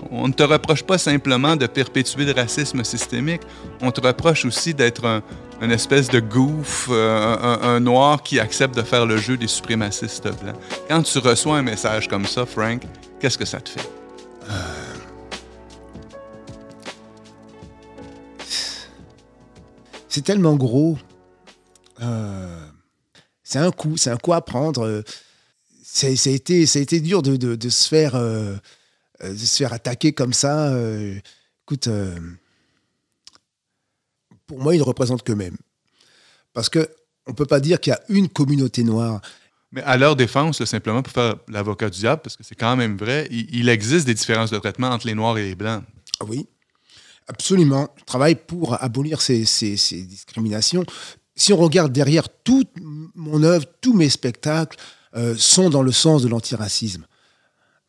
on 0.09 0.27
ne 0.27 0.33
te 0.33 0.41
reproche 0.41 0.81
pas 0.81 0.97
simplement 0.97 1.55
de 1.55 1.67
perpétuer 1.67 2.25
le 2.25 2.31
racisme 2.31 2.83
systémique, 2.83 3.41
on 3.79 3.91
te 3.91 4.01
reproche 4.01 4.43
aussi 4.43 4.73
d'être 4.73 5.05
un, 5.05 5.21
une 5.61 5.69
espèce 5.69 6.09
de 6.09 6.19
goof, 6.19 6.87
euh, 6.89 7.35
un, 7.61 7.79
noir 7.79 8.23
qui 8.23 8.39
accepte 8.39 8.75
de 8.75 8.81
faire 8.81 9.05
le 9.05 9.17
jeu 9.17 9.37
des 9.37 9.45
suprémacistes 9.45 10.27
blancs. 10.41 10.55
Quand 10.87 11.03
tu 11.03 11.19
reçois 11.19 11.57
un 11.57 11.61
message 11.61 12.07
comme 12.07 12.25
ça, 12.25 12.43
Frank, 12.43 12.81
qu'est-ce 13.19 13.37
que 13.37 13.45
ça 13.45 13.61
te 13.61 13.69
fait? 13.69 13.87
c'est 20.07 20.23
tellement 20.23 20.55
gros. 20.55 20.97
Euh, 22.01 22.65
c'est 23.43 23.59
un 23.59 23.69
coup, 23.69 23.95
c'est 23.95 24.09
un 24.09 24.17
coup 24.17 24.33
à 24.33 24.41
prendre. 24.41 25.03
Ça 25.91 26.07
a 26.07 26.09
été, 26.29 26.65
ça 26.65 26.79
a 26.79 26.81
été 26.83 26.99
dur 27.01 27.21
de, 27.23 27.35
de- 27.35 27.55
de 27.55 27.69
se 27.69 27.87
faire, 27.87 28.15
euh, 28.15 28.55
euh, 29.23 29.31
de 29.33 29.37
se 29.37 29.57
faire 29.57 29.73
attaquer 29.73 30.13
comme 30.13 30.33
ça. 30.33 30.67
Euh, 30.69 31.17
écoute, 31.65 31.87
euh, 31.87 32.15
pour 34.47 34.59
moi, 34.59 34.75
ils 34.75 34.79
ne 34.79 34.83
représentent 34.83 35.23
qu'eux-mêmes. 35.23 35.57
Parce 36.53 36.69
que 36.69 36.89
on 37.27 37.33
peut 37.33 37.45
pas 37.45 37.59
dire 37.59 37.79
qu'il 37.79 37.91
y 37.91 37.93
a 37.95 38.01
une 38.09 38.29
communauté 38.29 38.83
noire. 38.83 39.21
Mais 39.71 39.83
à 39.83 39.97
leur 39.97 40.15
défense, 40.15 40.59
là, 40.59 40.65
simplement 40.65 41.03
pour 41.03 41.13
faire 41.13 41.35
l'avocat 41.47 41.89
du 41.89 41.99
diable, 41.99 42.21
parce 42.23 42.35
que 42.35 42.43
c'est 42.43 42.55
quand 42.55 42.75
même 42.75 42.97
vrai, 42.97 43.27
il, 43.29 43.47
il 43.55 43.69
existe 43.69 44.05
des 44.07 44.15
différences 44.15 44.49
de 44.49 44.57
traitement 44.57 44.87
entre 44.89 45.05
les 45.05 45.13
noirs 45.13 45.37
et 45.37 45.43
les 45.49 45.55
blancs. 45.55 45.83
Ah 46.19 46.25
oui, 46.27 46.47
absolument. 47.27 47.93
Je 47.97 48.03
travaille 48.05 48.35
pour 48.35 48.81
abolir 48.81 49.21
ces, 49.21 49.45
ces- 49.45 49.77
ces 49.77 50.01
discriminations. 50.03 50.83
Si 51.35 51.53
on 51.53 51.57
regarde 51.57 51.91
derrière 51.93 52.29
toute 52.43 52.69
mon 53.15 53.43
œuvre, 53.43 53.65
tous 53.81 53.93
mes 53.93 54.09
spectacles 54.09 54.77
euh, 55.15 55.35
sont 55.37 55.69
dans 55.69 55.81
le 55.81 55.91
sens 55.91 56.21
de 56.21 56.27
l'antiracisme. 56.27 57.05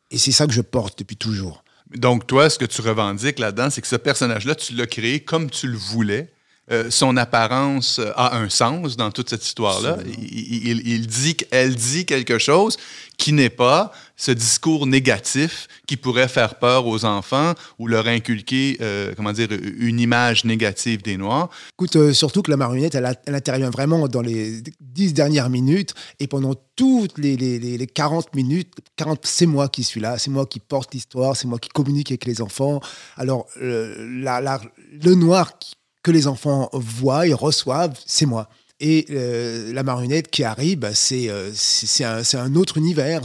Et 0.09 0.17
c'est 0.17 0.31
ça 0.31 0.47
que 0.47 0.53
je 0.53 0.61
porte 0.61 0.99
depuis 0.99 1.17
toujours. 1.17 1.63
Donc, 1.95 2.25
toi, 2.27 2.49
ce 2.49 2.57
que 2.57 2.65
tu 2.65 2.81
revendiques 2.81 3.39
là-dedans, 3.39 3.69
c'est 3.69 3.81
que 3.81 3.87
ce 3.87 3.95
personnage-là, 3.95 4.55
tu 4.55 4.73
l'as 4.73 4.87
créé 4.87 5.23
comme 5.23 5.49
tu 5.49 5.67
le 5.67 5.77
voulais. 5.77 6.33
Euh, 6.71 6.91
son 6.91 7.17
apparence 7.17 7.97
euh, 7.99 8.11
a 8.15 8.37
un 8.37 8.47
sens 8.47 8.95
dans 8.95 9.09
toute 9.11 9.29
cette 9.31 9.43
histoire-là. 9.43 9.97
Il, 10.05 10.67
il- 10.67 10.87
il 10.87 11.07
dit 11.07 11.35
qu'elle 11.35 11.75
dit 11.75 12.05
quelque 12.05 12.37
chose 12.37 12.77
qui 13.17 13.33
n'est 13.33 13.49
pas 13.49 13.91
ce 14.15 14.31
discours 14.31 14.85
négatif 14.85 15.67
qui 15.87 15.97
pourrait 15.97 16.27
faire 16.27 16.59
peur 16.59 16.85
aux 16.85 17.03
enfants 17.03 17.55
ou 17.79 17.87
leur 17.87 18.07
inculquer, 18.07 18.77
euh, 18.79 19.13
comment 19.17 19.33
dire, 19.33 19.47
une 19.79 19.99
image 19.99 20.45
négative 20.45 21.01
des 21.01 21.17
Noirs. 21.17 21.49
Écoute, 21.73 21.95
euh, 21.95 22.13
surtout 22.13 22.43
que 22.43 22.51
la 22.51 22.57
marionnette, 22.57 22.93
elle, 22.93 23.05
a- 23.07 23.15
elle 23.25 23.35
intervient 23.35 23.71
vraiment 23.71 24.07
dans 24.07 24.21
les 24.21 24.61
dix 24.79 25.13
dernières 25.13 25.49
minutes 25.49 25.93
et 26.19 26.27
pendant 26.27 26.53
toutes 26.75 27.17
les, 27.17 27.35
les- 27.37 27.57
les- 27.57 27.77
les 27.79 27.87
40 27.87 28.33
minutes, 28.35 28.71
40, 28.97 29.19
c'est 29.25 29.47
moi 29.47 29.67
qui 29.67 29.83
suis 29.83 29.99
là, 29.99 30.19
c'est 30.19 30.29
moi 30.31 30.45
qui 30.45 30.59
porte 30.59 30.93
l'histoire, 30.93 31.35
c'est 31.35 31.47
moi 31.47 31.57
qui 31.57 31.69
communique 31.69 32.11
avec 32.11 32.25
les 32.25 32.39
enfants. 32.41 32.79
Alors, 33.17 33.47
la- 33.59 34.41
la- 34.41 34.61
le 35.03 35.15
noir 35.15 35.57
qui- 35.57 35.73
que 36.03 36.11
les 36.11 36.27
enfants 36.27 36.69
voient 36.73 37.27
et 37.27 37.33
reçoivent, 37.33 37.97
c'est 38.05 38.25
moi. 38.25 38.49
Et 38.79 39.05
euh, 39.11 39.71
la 39.73 39.83
marionnette 39.83 40.31
qui 40.31 40.43
arrive, 40.43 40.79
bah, 40.79 40.95
c'est 40.95 41.29
euh, 41.29 41.51
c'est- 41.53 42.03
un, 42.03 42.23
un 42.33 42.55
autre 42.55 42.77
univers. 42.77 43.21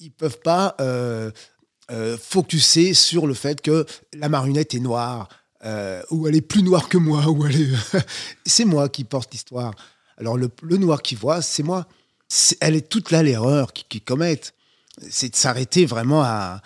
Ils 0.00 0.10
peuvent 0.10 0.40
pas 0.42 0.74
euh, 0.80 1.30
euh, 1.92 2.18
focuser 2.18 2.92
sur 2.92 3.28
le 3.28 3.34
fait 3.34 3.60
que 3.60 3.86
la 4.12 4.28
marionnette 4.28 4.74
est 4.74 4.80
noire, 4.80 5.28
ou 6.10 6.26
elle 6.26 6.34
est 6.34 6.40
plus 6.40 6.64
noire 6.64 6.88
que 6.88 6.98
moi, 6.98 7.26
ou 7.28 7.46
elle 7.46 7.60
est... 7.60 7.98
c'est 8.46 8.64
moi 8.64 8.88
qui 8.88 9.04
porte 9.04 9.32
l'histoire. 9.32 9.72
Alors 10.18 10.36
le, 10.36 10.50
noir 10.76 11.02
qui 11.02 11.14
voit, 11.14 11.40
c'est 11.40 11.62
moi. 11.62 11.86
Elle 12.60 12.74
est 12.74 12.88
toute 12.88 13.12
là 13.12 13.22
l'erreur 13.22 13.72
qu'ils 13.72 14.02
commettent. 14.02 14.54
C'est 15.08 15.30
de 15.30 15.36
s'arrêter 15.36 15.86
vraiment 15.86 16.22
à, 16.22 16.60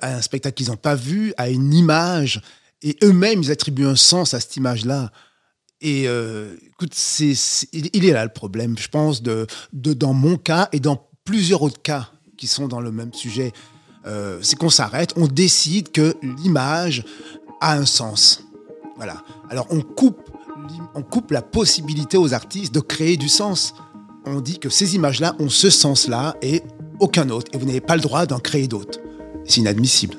à 0.00 0.14
un 0.14 0.22
spectacle 0.22 0.54
qu'ils 0.54 0.68
n'ont 0.68 0.76
pas 0.76 0.94
vu, 0.94 1.34
à 1.36 1.50
une 1.50 1.74
image, 1.74 2.40
et 2.82 2.96
eux-mêmes, 3.02 3.42
ils 3.42 3.50
attribuent 3.50 3.86
un 3.86 3.96
sens 3.96 4.34
à 4.34 4.40
cette 4.40 4.56
image-là. 4.56 5.12
Et 5.80 6.04
euh, 6.06 6.54
écoute, 6.68 6.94
c'est- 6.94 7.68
il, 7.72 8.04
est 8.04 8.12
là 8.12 8.24
le 8.24 8.32
problème, 8.32 8.76
je 8.78 8.88
pense, 8.88 9.22
de, 9.22 9.46
de, 9.72 9.92
dans 9.94 10.12
mon 10.12 10.36
cas 10.36 10.68
et 10.72 10.80
dans 10.80 11.08
plusieurs 11.24 11.62
autres 11.62 11.82
cas 11.82 12.10
qui 12.36 12.46
sont 12.46 12.68
dans 12.68 12.80
le 12.80 12.92
même 12.92 13.12
sujet. 13.12 13.52
Euh, 14.06 14.38
c'est 14.42 14.56
qu'on 14.56 14.70
s'arrête, 14.70 15.12
on 15.16 15.26
décide 15.26 15.90
que 15.92 16.14
l'image 16.42 17.04
a 17.60 17.74
un 17.76 17.86
sens. 17.86 18.44
Voilà. 18.96 19.22
Alors 19.48 19.66
on 19.70 19.80
coupe, 19.80 20.30
on 20.94 21.02
coupe 21.02 21.30
la 21.30 21.42
possibilité 21.42 22.16
aux 22.16 22.32
artistes 22.34 22.74
de 22.74 22.80
créer 22.80 23.16
du 23.16 23.28
sens. 23.28 23.74
On 24.24 24.40
dit 24.40 24.58
que 24.58 24.68
ces 24.68 24.94
images-là 24.94 25.34
ont 25.40 25.48
ce 25.48 25.70
sens-là 25.70 26.36
et 26.42 26.62
aucun 27.00 27.28
autre, 27.30 27.50
et 27.54 27.58
vous 27.58 27.66
n'avez 27.66 27.80
pas 27.80 27.96
le 27.96 28.02
droit 28.02 28.26
d'en 28.26 28.38
créer 28.38 28.68
d'autres. 28.68 29.00
C'est 29.44 29.60
inadmissible. 29.60 30.16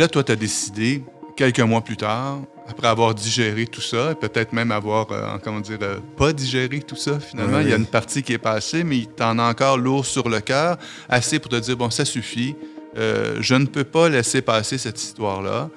Là, 0.00 0.08
toi, 0.08 0.24
tu 0.24 0.32
as 0.32 0.36
décidé, 0.36 1.02
quelques 1.36 1.60
mois 1.60 1.82
plus 1.82 1.96
tard, 1.96 2.40
après 2.68 2.88
avoir 2.88 3.14
digéré 3.14 3.66
tout 3.66 3.80
ça, 3.80 4.14
peut-être 4.14 4.52
même 4.52 4.72
avoir, 4.72 5.10
euh, 5.10 5.36
comment 5.42 5.60
dire, 5.60 5.78
euh, 5.82 5.98
pas 6.16 6.32
digéré 6.32 6.80
tout 6.80 6.96
ça 6.96 7.20
finalement. 7.20 7.58
Oui, 7.58 7.64
Il 7.64 7.70
y 7.70 7.72
a 7.72 7.76
une 7.76 7.86
partie 7.86 8.22
qui 8.22 8.32
est 8.32 8.38
passée, 8.38 8.82
mais 8.84 9.06
t'en 9.16 9.38
as 9.38 9.44
encore 9.50 9.76
lourd 9.76 10.06
sur 10.06 10.28
le 10.28 10.40
cœur, 10.40 10.76
assez 11.08 11.38
pour 11.38 11.50
te 11.50 11.56
dire, 11.56 11.76
bon, 11.76 11.90
ça 11.90 12.04
suffit, 12.04 12.56
Euh, 12.96 13.36
je 13.40 13.54
ne 13.54 13.66
peux 13.66 13.84
pas 13.84 14.08
laisser 14.08 14.42
passer 14.42 14.76
cette 14.76 15.00
histoire-là. 15.00 15.70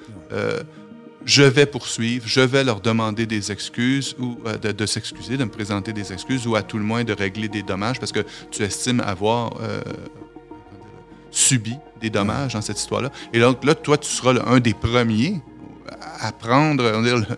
Je 1.24 1.44
vais 1.44 1.64
poursuivre, 1.64 2.24
je 2.26 2.40
vais 2.40 2.64
leur 2.64 2.80
demander 2.80 3.24
des 3.24 3.52
excuses 3.52 4.16
ou 4.18 4.36
de, 4.64 4.72
de 4.72 4.84
s'excuser, 4.84 5.36
de 5.36 5.44
me 5.44 5.54
présenter 5.58 5.92
des 5.92 6.12
excuses 6.12 6.44
ou 6.48 6.56
à 6.56 6.62
tout 6.62 6.76
le 6.76 6.82
moins 6.82 7.04
de 7.04 7.12
régler 7.12 7.48
des 7.48 7.62
dommages 7.62 8.00
parce 8.00 8.10
que 8.10 8.24
tu 8.50 8.64
estimes 8.64 9.00
avoir 9.00 9.52
subi 11.34 11.76
des 12.00 12.10
dommages 12.10 12.54
dans 12.54 12.62
cette 12.62 12.78
histoire-là. 12.78 13.10
Et 13.32 13.40
donc 13.40 13.64
là, 13.64 13.74
toi, 13.74 13.98
tu 13.98 14.10
seras 14.10 14.34
un 14.46 14.60
des 14.60 14.74
premiers 14.74 15.40
à 16.20 16.32
prendre 16.32 16.82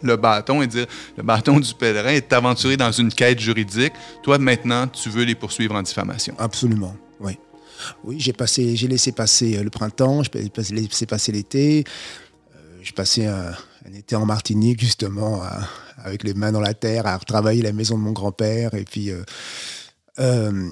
le, 0.02 0.16
bâton 0.16 0.62
et 0.62 0.66
dire 0.66 0.86
le 1.16 1.22
bâton 1.22 1.58
du 1.58 1.74
pèlerin 1.74 2.10
et 2.10 2.22
t'aventurer 2.22 2.76
dans 2.76 2.92
une 2.92 3.12
quête 3.12 3.40
juridique. 3.40 3.92
Toi, 4.22 4.38
maintenant, 4.38 4.86
tu 4.86 5.08
veux 5.08 5.24
les 5.24 5.34
poursuivre 5.34 5.74
en 5.74 5.82
diffamation. 5.82 6.34
Absolument, 6.38 6.94
oui. 7.20 7.38
Oui, 8.04 8.16
j'ai 8.18 8.32
passé, 8.32 8.76
j'ai 8.76 8.88
laissé 8.88 9.12
passer 9.12 9.58
euh, 9.58 9.62
le 9.62 9.70
printemps, 9.70 10.22
j'ai 10.22 10.74
laissé 10.74 11.06
passer 11.06 11.32
l'été. 11.32 11.84
Euh, 12.54 12.58
j'ai 12.82 12.92
passé 12.92 13.26
un, 13.26 13.52
été 13.94 14.16
en 14.16 14.26
Martinique, 14.26 14.80
justement, 14.80 15.42
avec 16.06 16.22
les 16.24 16.34
mains 16.34 16.52
dans 16.52 16.60
la 16.60 16.74
terre, 16.74 17.06
à 17.06 17.16
retravailler 17.16 17.62
la 17.62 17.72
maison 17.72 17.96
de 17.98 18.02
mon 18.02 18.12
grand-père. 18.12 18.74
Et 18.74 18.84
puis, 18.84 19.10
euh, 19.10 19.22
euh, 20.18 20.70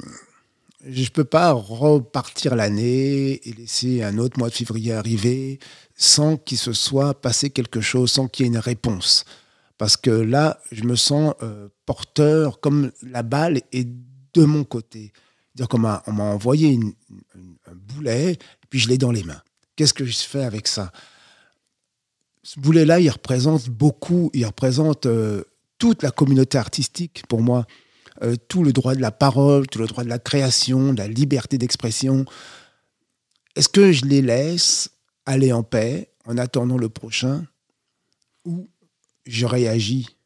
je 0.87 1.03
ne 1.03 1.09
peux 1.09 1.25
pas 1.25 1.53
repartir 1.53 2.57
l'année 2.57 3.41
et 3.49 3.53
laisser 3.53 4.03
un 4.03 4.19
autre 4.19 4.39
mois 4.39 4.49
de 4.49 4.55
février 4.55 4.93
arriver 4.93 5.59
sans 5.95 6.37
qu'il 6.37 6.59
se 6.59 6.73
soit 6.73 7.21
passé 7.21 7.51
quelque 7.51 7.81
chose, 7.81 8.11
sans 8.11 8.29
qu'il 8.29 8.45
y 8.45 8.49
ait 8.49 8.53
une 8.53 8.59
réponse. 8.59 9.25
Parce 9.79 9.97
que 9.97 10.11
là, 10.11 10.61
je 10.73 10.85
me 10.85 10.97
sens 10.97 11.35
euh, 11.43 11.69
porteur, 11.87 12.61
comme 12.61 12.93
la 13.03 13.23
balle 13.23 13.63
est 13.73 13.89
de 14.35 14.45
mon 14.45 14.65
côté. 14.65 15.13
C'est-à-dire 15.55 15.69
qu'on 15.69 15.79
m'a, 15.79 16.03
envoyé 16.07 16.79
un 17.67 17.75
boulet, 17.75 18.33
et 18.33 18.39
puis 18.69 18.79
je 18.79 18.89
l'ai 18.89 18.99
dans 18.99 19.13
les 19.13 19.25
mains. 19.25 19.43
Qu'est-ce 19.77 19.95
que 19.95 20.05
je 20.05 20.17
fais 20.17 20.45
avec 20.45 20.69
ça? 20.69 20.93
Ce 22.43 22.61
boulet-là, 22.61 23.01
il 23.01 23.09
représente 23.09 23.69
beaucoup, 23.71 24.31
il 24.35 24.45
représente 24.45 25.07
euh, 25.07 25.45
toute 25.79 26.03
la 26.03 26.11
communauté 26.11 26.59
artistique 26.59 27.25
pour 27.29 27.41
moi. 27.41 27.67
Euh, 28.23 28.37
tout 28.49 28.63
le 28.63 28.73
droit 28.73 28.95
de 28.95 29.01
la 29.01 29.11
parole, 29.11 29.67
tout 29.67 29.81
le 29.81 29.87
droit 29.87 30.05
de 30.05 30.09
la 30.09 30.21
création, 30.21 30.93
de 30.93 30.99
la 30.99 31.09
liberté 31.09 31.59
d'expression. 31.59 32.25
Est-ce 33.57 33.69
que 33.69 33.91
je 33.91 34.05
les 34.05 34.23
laisse 34.23 34.91
aller 35.27 35.53
en 35.53 35.65
paix 35.65 36.11
en 36.25 36.39
attendant 36.39 36.79
le 36.79 36.89
prochain 36.89 37.45
ou 38.45 38.69
je 39.27 39.47
réagis? 39.47 40.17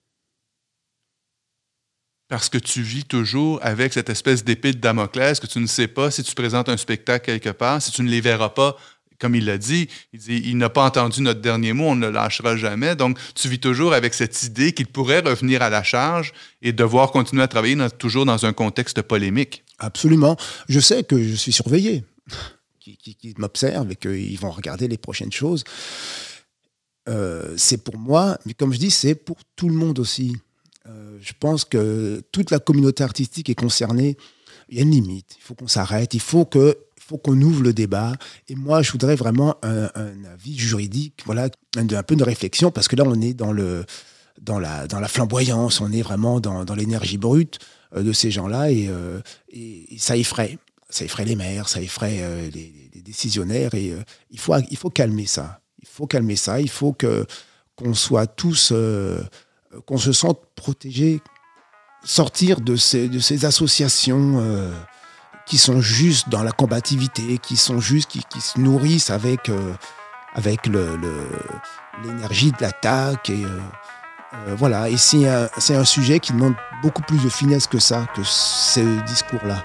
Parce 2.28 2.50
que 2.50 2.58
tu 2.58 2.82
vis 2.82 3.04
toujours 3.04 3.58
avec 3.62 3.94
cette 3.94 4.10
espèce 4.10 4.44
d'épée 4.44 4.74
de 4.74 4.78
Damoclès 4.78 5.40
que 5.40 5.46
tu 5.46 5.58
ne 5.58 5.66
sais 5.66 5.88
pas 5.88 6.10
si 6.10 6.22
tu 6.22 6.34
présentes 6.34 6.68
un 6.68 6.76
spectacle 6.76 7.24
quelque 7.24 7.56
part, 7.56 7.80
si 7.80 7.90
tu 7.90 8.02
ne 8.02 8.10
les 8.10 8.20
verras 8.20 8.50
pas, 8.50 8.76
comme 9.18 9.34
il 9.34 9.44
l'a 9.44 9.58
dit, 9.58 9.88
il 10.12 10.20
dit, 10.20 10.42
il 10.44 10.56
n'a 10.56 10.70
pas 10.70 10.84
entendu 10.84 11.22
notre 11.22 11.40
dernier 11.40 11.72
mot, 11.72 11.86
on 11.86 11.94
ne 11.96 12.06
le 12.06 12.12
lâchera 12.12 12.56
jamais. 12.56 12.96
Donc, 12.96 13.18
tu 13.34 13.48
vis 13.48 13.58
toujours 13.58 13.92
avec 13.92 14.14
cette 14.14 14.42
idée 14.42 14.72
qu'il 14.72 14.86
pourrait 14.86 15.20
revenir 15.20 15.62
à 15.62 15.70
la 15.70 15.82
charge 15.82 16.32
et 16.62 16.72
devoir 16.72 17.10
continuer 17.10 17.42
à 17.42 17.48
travailler 17.48 17.76
toujours 17.98 18.26
dans 18.26 18.46
un 18.46 18.52
contexte 18.52 19.02
polémique. 19.02 19.64
Absolument. 19.78 20.36
Je 20.68 20.80
sais 20.80 21.04
que 21.04 21.22
je 21.22 21.34
suis 21.34 21.52
surveillé, 21.52 22.04
qui, 22.80 23.34
m'observent 23.38 23.90
et 23.90 23.96
qu'ils 23.96 24.38
vont 24.38 24.50
regarder 24.50 24.88
les 24.88 24.98
prochaines 24.98 25.32
choses. 25.32 25.64
Euh, 27.08 27.54
c'est 27.56 27.82
pour 27.82 27.96
moi, 27.96 28.38
mais 28.44 28.54
comme 28.54 28.72
je 28.72 28.78
dis, 28.78 28.90
c'est 28.90 29.14
pour 29.14 29.38
tout 29.56 29.68
le 29.68 29.74
monde 29.74 29.98
aussi. 29.98 30.36
Euh, 30.86 31.18
je 31.20 31.32
pense 31.38 31.64
que 31.64 32.22
toute 32.32 32.50
la 32.50 32.58
communauté 32.58 33.02
artistique 33.02 33.48
est 33.50 33.54
concernée. 33.54 34.16
Il 34.68 34.76
y 34.76 34.80
a 34.80 34.82
une 34.82 34.90
limite. 34.90 35.36
Il 35.38 35.42
faut 35.42 35.54
qu'on 35.54 35.68
s'arrête. 35.68 36.14
Il 36.14 36.20
faut 36.20 36.44
que 36.44 36.76
faut 37.08 37.18
qu'on 37.18 37.40
ouvre 37.40 37.62
le 37.62 37.72
débat. 37.72 38.12
Et 38.48 38.54
moi, 38.54 38.82
je 38.82 38.92
voudrais 38.92 39.16
vraiment 39.16 39.56
un, 39.62 39.88
avis 40.32 40.58
juridique, 40.58 41.22
voilà, 41.24 41.48
un, 41.76 42.02
peu 42.02 42.16
de 42.16 42.24
réflexion, 42.24 42.70
parce 42.70 42.86
que 42.86 42.96
là, 42.96 43.04
on 43.06 43.20
est 43.20 43.34
dans 43.34 43.52
le 43.52 43.84
dans 44.40 44.60
la, 44.60 44.86
dans 44.86 45.00
la 45.00 45.08
flamboyance, 45.08 45.80
on 45.80 45.90
est 45.90 46.02
vraiment 46.02 46.38
dans, 46.38 46.74
l'énergie 46.76 47.18
brute 47.18 47.58
euh, 47.96 48.04
de 48.04 48.12
ces 48.12 48.30
gens-là, 48.30 48.70
et, 48.70 48.86
euh, 48.88 49.20
et, 49.48 49.96
ça 49.98 50.16
effraie. 50.16 50.58
Ça 50.90 51.04
effraie 51.04 51.24
les 51.24 51.34
maires, 51.34 51.68
ça 51.68 51.80
effraie 51.80 52.18
euh, 52.20 52.48
les, 52.54 53.02
décisionnaires, 53.02 53.74
et 53.74 53.94
il, 54.30 54.38
faut, 54.38 54.54
il 54.70 54.76
faut 54.76 54.90
calmer 54.90 55.26
ça. 55.26 55.60
Il 55.80 55.88
faut 55.88 56.06
calmer 56.06 56.36
ça, 56.36 56.60
il 56.60 56.68
faut 56.68 56.92
que 56.92 57.26
qu'on 57.74 57.94
soit 57.94 58.26
tous, 58.26 58.72
qu'on 59.86 59.98
se 59.98 60.12
sente 60.12 60.40
protégés, 60.56 61.20
sortir 62.04 62.60
de 62.60 62.76
ces, 62.76 63.08
de 63.08 63.18
ces 63.18 63.44
associations 63.44 64.42
qui 65.48 65.58
sont 65.58 65.80
juste 65.80 66.28
dans 66.28 66.42
la 66.42 66.52
combativité, 66.52 67.38
qui 67.38 67.56
sont 67.56 67.80
juste, 67.80 68.10
qui, 68.10 68.22
qui 68.28 68.40
se 68.40 68.60
nourrissent 68.60 69.10
avec, 69.10 69.48
euh, 69.48 69.72
avec 70.34 70.66
le- 70.66 70.96
le- 70.96 71.28
l'énergie 72.04 72.52
de 72.52 72.58
l'attaque. 72.60 73.30
Et 73.30 73.44
euh, 73.44 73.48
euh, 74.48 74.54
voilà, 74.56 74.88
et 74.90 74.96
c'est 74.98 75.26
un, 75.28 75.48
c'est 75.58 75.74
un 75.74 75.84
sujet 75.84 76.20
qui 76.20 76.32
demande 76.32 76.54
beaucoup 76.82 77.02
plus 77.02 77.22
de 77.22 77.28
finesse 77.30 77.66
que 77.66 77.78
ça, 77.78 78.06
que 78.14 78.22
ce 78.24 78.80
discours-là. 79.06 79.64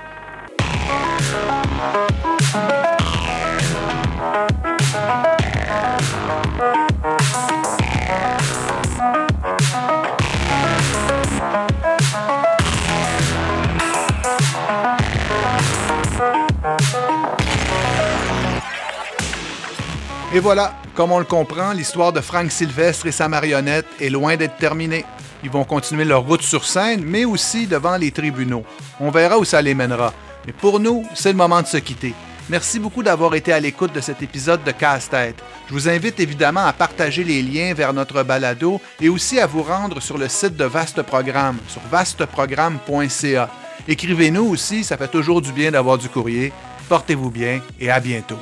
Et 20.36 20.40
voilà, 20.40 20.74
comme 20.96 21.12
on 21.12 21.20
le 21.20 21.26
comprend, 21.26 21.74
l'histoire 21.74 22.12
de 22.12 22.20
Frank 22.20 22.52
Sylvestre 22.52 23.06
et 23.06 23.12
sa 23.12 23.28
marionnette 23.28 23.86
est 24.02 24.10
loin 24.10 24.36
d'être 24.36 24.58
terminée. 24.58 25.06
Ils 25.44 25.52
vont 25.52 25.64
continuer 25.64 26.06
leur 26.06 26.24
route 26.24 26.42
sur 26.42 26.66
scène, 26.66 27.04
mais 27.06 27.24
aussi 27.24 27.68
devant 27.68 27.98
les 27.98 28.10
tribunaux. 28.10 28.64
On 29.00 29.12
verra 29.12 29.38
où 29.38 29.46
ça 29.46 29.62
les 29.62 29.76
mènera. 29.76 30.12
Mais 30.48 30.54
pour 30.54 30.80
nous, 30.80 31.06
c'est 31.14 31.32
le 31.32 31.38
moment 31.38 31.62
de 31.62 31.68
se 31.68 31.78
quitter. 31.78 32.16
Merci 32.50 32.80
beaucoup 32.80 33.04
d'avoir 33.04 33.36
été 33.36 33.54
à 33.54 33.60
l'écoute 33.60 33.94
de 33.94 34.02
cet 34.02 34.24
épisode 34.24 34.64
de 34.64 34.72
Casse-Tête. 34.72 35.36
Je 35.68 35.74
vous 35.74 35.88
invite 35.88 36.20
évidemment 36.20 36.66
à 36.66 36.74
partager 36.74 37.24
les 37.24 37.44
liens 37.44 37.76
vers 37.76 37.94
notre 37.94 38.24
balado 38.24 38.82
et 39.00 39.10
aussi 39.10 39.40
à 39.40 39.46
vous 39.46 39.62
rendre 39.62 40.02
sur 40.02 40.18
le 40.18 40.28
site 40.30 40.58
de 40.58 40.66
Vaste 40.66 41.04
Programme, 41.04 41.58
sur 41.68 41.82
vasteprogramme.ca. 41.92 43.50
Écrivez-nous 43.88 44.46
aussi, 44.46 44.84
ça 44.84 44.98
fait 44.98 45.10
toujours 45.10 45.44
du 45.44 45.52
bien 45.52 45.70
d'avoir 45.70 46.00
du 46.00 46.10
courrier. 46.10 46.52
Portez-vous 46.90 47.30
bien 47.30 47.62
et 47.80 47.92
à 47.92 48.00
bientôt. 48.00 48.40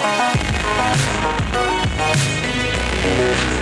Thank 0.00 0.38
you. 3.52 3.57